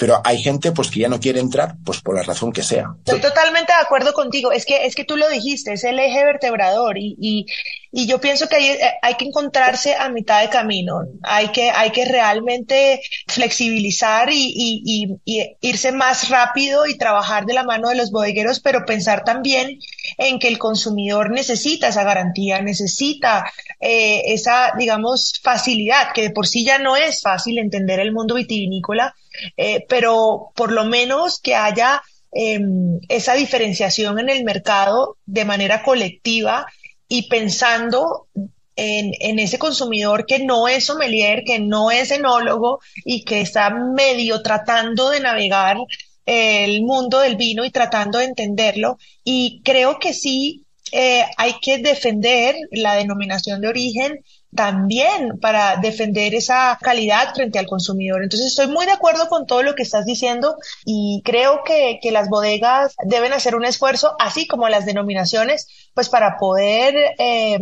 Pero 0.02 0.20
hay 0.24 0.42
gente 0.42 0.72
pues 0.72 0.90
que 0.90 1.02
ya 1.02 1.10
no 1.10 1.20
quiere 1.20 1.40
entrar, 1.40 1.76
pues 1.86 2.02
por 2.02 2.16
la 2.16 2.24
razón 2.24 2.52
que 2.52 2.64
sea. 2.64 2.96
Estoy 3.06 3.22
totalmente 3.22 3.72
de 3.72 3.84
acuerdo 3.84 4.14
contigo. 4.14 4.52
Es 4.52 4.66
que, 4.66 4.88
es 4.88 4.96
que 4.96 5.04
tú 5.04 5.16
lo 5.16 5.30
dijiste, 5.30 5.74
es 5.74 5.84
el 5.84 6.00
eje 6.00 6.26
vertebrador 6.26 6.98
y, 6.98 7.16
y, 7.22 7.46
y 7.92 8.08
yo 8.08 8.20
pienso 8.20 8.50
que 8.50 8.56
hay, 8.56 8.80
hay, 9.04 9.14
que 9.14 9.26
encontrarse 9.26 9.94
a 9.94 10.10
mitad 10.10 10.42
de 10.42 10.50
camino. 10.50 11.04
Hay 11.22 11.50
que, 11.50 11.70
hay 11.70 11.92
que 11.92 12.06
realmente 12.06 13.00
flexibilizar 13.28 14.32
y, 14.32 14.52
y, 14.56 15.20
y, 15.24 15.56
irse 15.62 15.92
más 15.92 16.30
rápido 16.30 16.88
y 16.88 16.98
trabajar 16.98 17.46
de 17.46 17.54
la 17.54 17.64
mano 17.64 17.90
de 17.90 17.96
los 17.96 18.10
bodegueros, 18.10 18.60
pero 18.60 18.88
pensar 18.88 19.24
también 19.24 19.78
en 20.18 20.40
que 20.40 20.48
el 20.48 20.58
consumidor 20.58 21.30
necesita 21.30 21.90
esa 21.90 22.04
garantía, 22.04 22.60
necesita 22.64 23.52
eh, 23.80 24.34
esa, 24.34 24.74
digamos, 24.80 25.40
facilidad, 25.44 26.12
que 26.12 26.24
de 26.24 26.32
por 26.32 26.48
sí 26.48 26.66
ya 26.66 26.80
no 26.80 26.96
es 26.96 27.22
fácil 27.22 27.60
entender 27.60 28.00
el 28.00 28.14
mundo 28.14 28.34
vitivinícola 28.34 29.14
eh, 29.58 29.86
pero 29.88 30.52
por 30.56 30.72
lo 30.72 30.86
menos 30.86 31.40
que 31.40 31.56
haya 31.56 32.02
em, 32.32 33.00
esa 33.10 33.34
diferenciación 33.34 34.20
en 34.20 34.30
el 34.30 34.44
mercado 34.44 35.18
de 35.26 35.46
manera 35.46 35.84
colectiva 35.84 36.66
y 37.08 37.28
pensando 37.28 38.28
en, 38.76 39.12
en, 39.20 39.40
ese 39.40 39.60
consumidor 39.60 40.26
que 40.26 40.40
no 40.40 40.68
es 40.68 40.86
sommelier, 40.86 41.44
que 41.46 41.60
no 41.60 41.92
es 41.92 42.12
enólogo 42.12 42.80
y 43.04 43.26
que 43.26 43.42
está 43.42 43.70
medio 43.70 44.42
tratando 44.42 45.10
de 45.10 45.20
navegar 45.20 45.78
el 46.26 46.84
mundo 46.84 47.20
del 47.20 47.36
vino 47.36 47.66
y 47.66 47.72
tratando 47.72 48.20
de 48.20 48.26
entenderlo. 48.26 48.98
Y 49.24 49.62
creo 49.64 50.00
que 50.00 50.14
sí 50.14 50.66
eh, 50.92 51.26
hay 51.38 51.56
que 51.62 51.78
defender 51.78 52.56
la 52.72 52.96
denominación 52.96 53.62
de 53.62 53.70
origen 53.70 54.24
también 54.56 55.40
para 55.40 55.78
defender 55.78 56.36
esa 56.36 56.78
calidad 56.82 57.34
frente 57.34 57.60
al 57.60 57.68
consumidor. 57.68 58.24
Entonces 58.24 58.48
estoy 58.48 58.68
muy 58.68 58.86
de 58.86 58.92
acuerdo 58.92 59.28
con 59.28 59.46
todo 59.46 59.64
lo 59.64 59.76
que 59.76 59.84
estás 59.84 60.06
diciendo 60.06 60.56
y 60.86 61.22
creo 61.24 61.64
que, 61.64 62.00
que 62.02 62.12
las 62.12 62.30
bodegas 62.30 62.96
deben 63.06 63.34
hacer 63.34 63.56
un 63.56 63.66
esfuerzo, 63.66 64.16
así 64.20 64.48
como 64.48 64.68
las 64.70 64.86
denominaciones, 64.86 65.68
pues 65.94 66.10
para 66.10 66.38
poder 66.38 66.96
eh, 67.18 67.60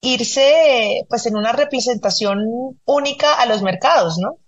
irse 0.00 1.04
pues 1.08 1.26
en 1.26 1.36
una 1.36 1.52
representación 1.52 2.38
única 2.84 3.34
a 3.34 3.46
los 3.46 3.62
mercados, 3.62 4.18
¿no? 4.18 4.38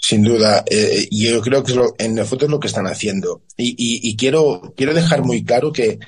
Sin 0.00 0.22
duda, 0.22 0.64
eh, 0.70 1.08
yo 1.10 1.40
creo 1.40 1.64
que 1.64 1.74
en 1.98 2.18
el 2.18 2.24
fondo 2.24 2.44
es 2.44 2.50
lo 2.50 2.60
que 2.60 2.68
están 2.68 2.86
haciendo. 2.86 3.42
Y, 3.56 3.70
y, 3.70 4.08
y, 4.08 4.16
quiero, 4.16 4.74
quiero 4.76 4.94
dejar 4.94 5.24
muy 5.24 5.44
claro 5.44 5.72
que 5.72 5.98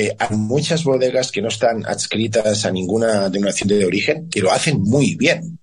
eh, 0.00 0.16
hay 0.18 0.36
muchas 0.36 0.84
bodegas 0.84 1.30
que 1.30 1.42
no 1.42 1.48
están 1.48 1.84
adscritas 1.84 2.64
a 2.64 2.70
ninguna 2.70 3.28
denominación 3.28 3.68
de 3.68 3.84
origen 3.84 4.28
que 4.30 4.40
lo 4.40 4.50
hacen 4.50 4.80
muy 4.80 5.14
bien. 5.14 5.58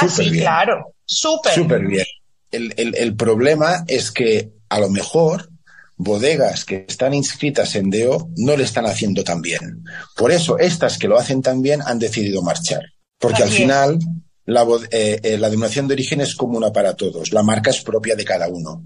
Ah, 0.00 0.08
sí, 0.08 0.30
claro. 0.30 0.94
Súper. 1.04 1.52
Súper 1.52 1.86
bien. 1.86 2.06
El, 2.50 2.72
el, 2.76 2.94
el, 2.96 3.16
problema 3.16 3.84
es 3.86 4.10
que 4.10 4.50
a 4.68 4.80
lo 4.80 4.88
mejor 4.88 5.50
bodegas 5.96 6.64
que 6.64 6.86
están 6.88 7.12
inscritas 7.12 7.74
en 7.74 7.90
DEO 7.90 8.30
no 8.36 8.56
le 8.56 8.64
están 8.64 8.86
haciendo 8.86 9.22
tan 9.22 9.42
bien. 9.42 9.84
Por 10.16 10.32
eso, 10.32 10.58
estas 10.58 10.96
que 10.98 11.08
lo 11.08 11.18
hacen 11.18 11.42
tan 11.42 11.60
bien 11.60 11.80
han 11.84 11.98
decidido 11.98 12.42
marchar. 12.42 12.80
Porque 13.18 13.42
Así 13.42 13.52
al 13.52 13.58
final, 13.58 13.98
la, 14.46 14.66
eh, 14.90 15.20
eh, 15.22 15.38
la 15.38 15.48
denominación 15.48 15.86
de 15.86 15.94
origen 15.94 16.22
es 16.22 16.34
común 16.34 16.64
para 16.72 16.94
todos. 16.94 17.32
La 17.32 17.42
marca 17.42 17.70
es 17.70 17.82
propia 17.82 18.16
de 18.16 18.24
cada 18.24 18.48
uno 18.48 18.82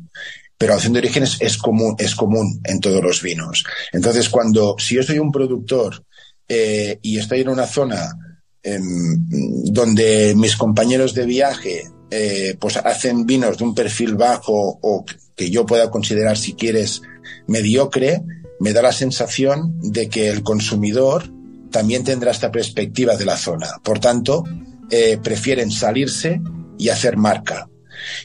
pero 0.56 0.70
la 0.70 0.76
opción 0.76 0.92
de 0.92 1.00
origen 1.00 1.24
es, 1.24 1.58
común, 1.58 1.96
es 1.98 2.14
común 2.14 2.60
en 2.64 2.80
todos 2.80 3.02
los 3.02 3.22
vinos. 3.22 3.64
Entonces, 3.92 4.28
cuando, 4.28 4.76
si 4.78 4.94
yo 4.94 5.02
soy 5.02 5.18
un 5.18 5.32
productor 5.32 6.04
eh, 6.48 6.98
y 7.02 7.18
estoy 7.18 7.40
en 7.40 7.48
una 7.48 7.66
zona 7.66 8.16
eh, 8.62 8.78
donde 8.78 10.34
mis 10.36 10.56
compañeros 10.56 11.14
de 11.14 11.26
viaje 11.26 11.82
eh, 12.10 12.56
pues 12.60 12.76
hacen 12.76 13.26
vinos 13.26 13.58
de 13.58 13.64
un 13.64 13.74
perfil 13.74 14.14
bajo 14.14 14.78
o 14.80 15.04
que 15.34 15.50
yo 15.50 15.66
pueda 15.66 15.90
considerar, 15.90 16.38
si 16.38 16.54
quieres, 16.54 17.02
mediocre, 17.48 18.22
me 18.60 18.72
da 18.72 18.82
la 18.82 18.92
sensación 18.92 19.78
de 19.80 20.08
que 20.08 20.28
el 20.28 20.42
consumidor 20.42 21.24
también 21.70 22.04
tendrá 22.04 22.30
esta 22.30 22.52
perspectiva 22.52 23.16
de 23.16 23.24
la 23.24 23.36
zona. 23.36 23.66
Por 23.82 23.98
tanto, 23.98 24.44
eh, 24.90 25.18
prefieren 25.22 25.72
salirse 25.72 26.40
y 26.78 26.88
hacer 26.88 27.16
marca. 27.16 27.68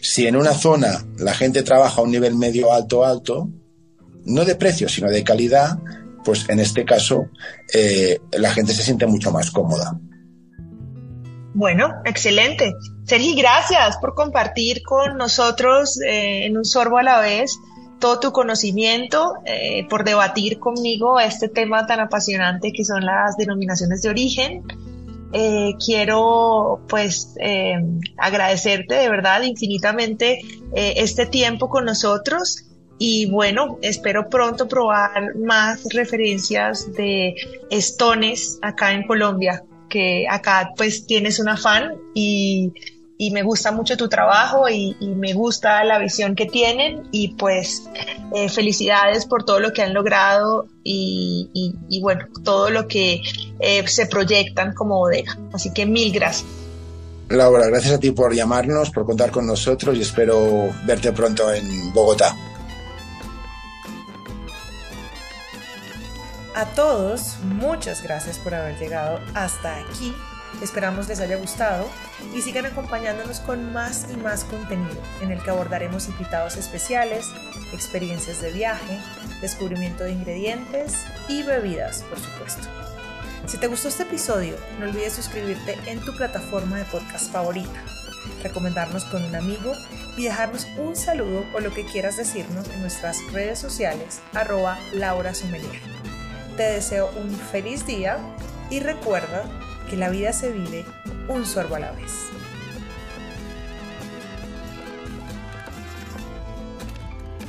Si 0.02 0.28
en 0.28 0.36
una 0.36 0.54
zona 0.54 1.06
la 1.18 1.34
gente 1.34 1.64
trabaja 1.64 2.02
a 2.02 2.04
un 2.04 2.12
nivel 2.12 2.36
medio 2.36 2.74
alto 2.74 3.06
alto, 3.06 3.50
no 4.26 4.46
de 4.46 4.56
precio, 4.56 4.90
sino 4.90 5.10
de 5.10 5.24
calidad, 5.24 5.78
pues 6.24 6.48
en 6.50 6.60
este 6.60 6.86
caso 6.86 7.28
eh, 7.74 8.20
la 8.32 8.52
gente 8.52 8.74
se 8.74 8.84
siente 8.84 9.06
mucho 9.06 9.32
más 9.32 9.52
cómoda. 9.52 9.98
Bueno, 11.54 11.90
excelente. 12.06 12.74
Sergi, 13.06 13.36
gracias 13.36 13.98
por 13.98 14.14
compartir 14.14 14.84
con 14.84 15.18
nosotros 15.18 16.00
eh, 16.02 16.46
en 16.46 16.58
un 16.58 16.66
sorbo 16.66 17.00
a 17.00 17.04
la 17.04 17.20
vez 17.20 17.58
todo 18.00 18.20
tu 18.20 18.32
conocimiento, 18.32 19.36
eh, 19.46 19.86
por 19.90 20.04
debatir 20.04 20.58
conmigo 20.58 21.20
este 21.20 21.50
tema 21.50 21.86
tan 21.86 22.00
apasionante 22.00 22.72
que 22.72 22.86
son 22.86 23.06
las 23.06 23.36
denominaciones 23.38 24.02
de 24.02 24.10
origen. 24.10 24.64
Eh, 25.32 25.76
quiero 25.84 26.82
pues 26.90 27.36
eh, 27.40 27.76
agradecerte 28.18 28.96
de 28.96 29.10
verdad 29.10 29.44
infinitamente 29.44 30.40
eh, 30.74 30.94
este 30.98 31.28
tiempo 31.28 31.70
con 31.70 31.86
nosotros 31.86 32.66
y 32.98 33.30
bueno, 33.30 33.78
espero 33.82 34.28
pronto 34.28 34.68
probar 34.68 35.36
más 35.38 35.84
referencias 35.94 36.92
de 36.94 37.36
estones 37.70 38.60
acá 38.62 38.92
en 38.92 39.06
Colombia, 39.06 39.64
que 39.88 40.26
acá 40.30 40.72
pues 40.76 41.06
tienes 41.06 41.40
un 41.40 41.50
afán 41.50 41.94
y 42.14 42.74
y 43.22 43.32
me 43.32 43.44
gusta 43.44 43.74
mucho 43.74 43.98
tu 43.98 44.08
trabajo 44.08 44.70
y, 44.70 44.96
y, 45.02 45.10
me 45.10 45.34
gusta 45.34 45.84
la 45.84 46.00
visión 46.00 46.36
que 46.36 46.46
tienen 46.46 47.10
y 47.12 47.36
pues 47.36 47.84
eh, 48.34 48.48
felicidades 48.48 49.26
por 49.26 49.44
todo 49.44 49.60
lo 49.60 49.74
que 49.74 49.82
han 49.82 49.94
logrado 49.94 50.68
y, 50.86 51.50
y, 51.54 51.76
y 51.90 52.02
bueno, 52.02 52.28
todo 52.46 52.70
lo 52.70 52.88
que 52.88 53.22
eh, 53.60 53.86
se 53.90 54.06
proyectan 54.06 54.74
como 54.74 55.00
bodega. 55.00 55.38
Así 55.52 55.74
que 55.74 55.86
mil 55.86 56.14
gracias. 56.14 56.50
Laura, 57.28 57.68
gracias 57.68 57.96
a 57.96 58.00
ti 58.00 58.12
por 58.12 58.34
llamarnos, 58.34 58.90
por 58.90 59.06
contar 59.06 59.32
con 59.32 59.46
nosotros 59.46 59.98
y 59.98 60.02
espero 60.02 60.70
verte 60.86 61.12
pronto 61.12 61.52
en 61.52 61.92
Bogotá. 61.92 62.34
A 66.56 66.66
todos, 66.68 67.36
muchas 67.44 68.02
gracias 68.02 68.38
por 68.38 68.56
haber 68.56 68.80
llegado 68.80 69.20
hasta 69.34 69.76
aquí 69.76 70.16
Esperamos 70.62 71.08
les 71.08 71.22
haya 71.22 71.38
gustado 71.38 71.88
y 72.36 72.42
sigan 72.42 72.66
acompañándonos 72.66 73.40
con 73.40 73.72
más 73.72 74.08
y 74.12 74.18
más 74.18 74.44
contenido 74.44 75.02
en 75.22 75.32
el 75.32 75.42
que 75.42 75.52
abordaremos 75.52 76.10
invitados 76.10 76.58
especiales, 76.58 77.28
experiencias 77.74 78.42
de 78.42 78.52
viaje, 78.52 79.00
descubrimiento 79.42 80.04
de 80.04 80.12
ingredientes 80.12 81.06
y 81.30 81.44
bebidas, 81.44 82.04
por 82.10 82.20
supuesto. 82.20 82.68
Si 83.48 83.58
te 83.58 83.68
gustó 83.68 83.88
este 83.88 84.04
episodio, 84.04 84.58
no 84.80 84.86
olvides 84.86 85.14
suscribirte 85.14 85.78
en 85.88 86.00
tu 86.02 86.16
plataforma 86.16 86.78
de 86.78 86.86
podcast 86.86 87.32
favorita, 87.32 87.84
recomendarnos 88.44 89.06
con 89.06 89.24
un 89.24 89.36
amigo 89.36 89.72
y 90.18 90.26
dejarnos 90.26 90.68
un 90.78 90.96
saludo 90.96 91.46
o 91.56 91.62
lo 91.62 91.72
que 91.72 91.86
quieras 91.86 92.18
decirnos 92.18 92.68
en 92.70 92.82
nuestras 92.82 93.18
redes 93.32 93.58
sociales 93.58 94.20
arroba 94.34 94.78
Laura 94.92 95.32
Te 96.58 96.64
deseo 96.64 97.10
un 97.18 97.32
feliz 97.32 97.86
día 97.86 98.18
y 98.70 98.82
recuerda 98.82 99.46
que 99.90 99.98
la 99.98 100.10
vida 100.10 100.32
se 100.32 100.52
vive 100.52 100.86
un 101.28 101.46
sorbo 101.46 101.76
a 101.76 101.80
la 101.80 101.92
vez. 101.92 102.30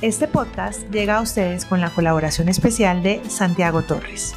Este 0.03 0.27
podcast 0.27 0.91
llega 0.91 1.19
a 1.19 1.21
ustedes 1.21 1.67
con 1.67 1.81
la 1.81 1.91
colaboración 1.91 2.49
especial 2.49 3.03
de 3.03 3.23
Santiago 3.29 3.83
Torres. 3.83 4.35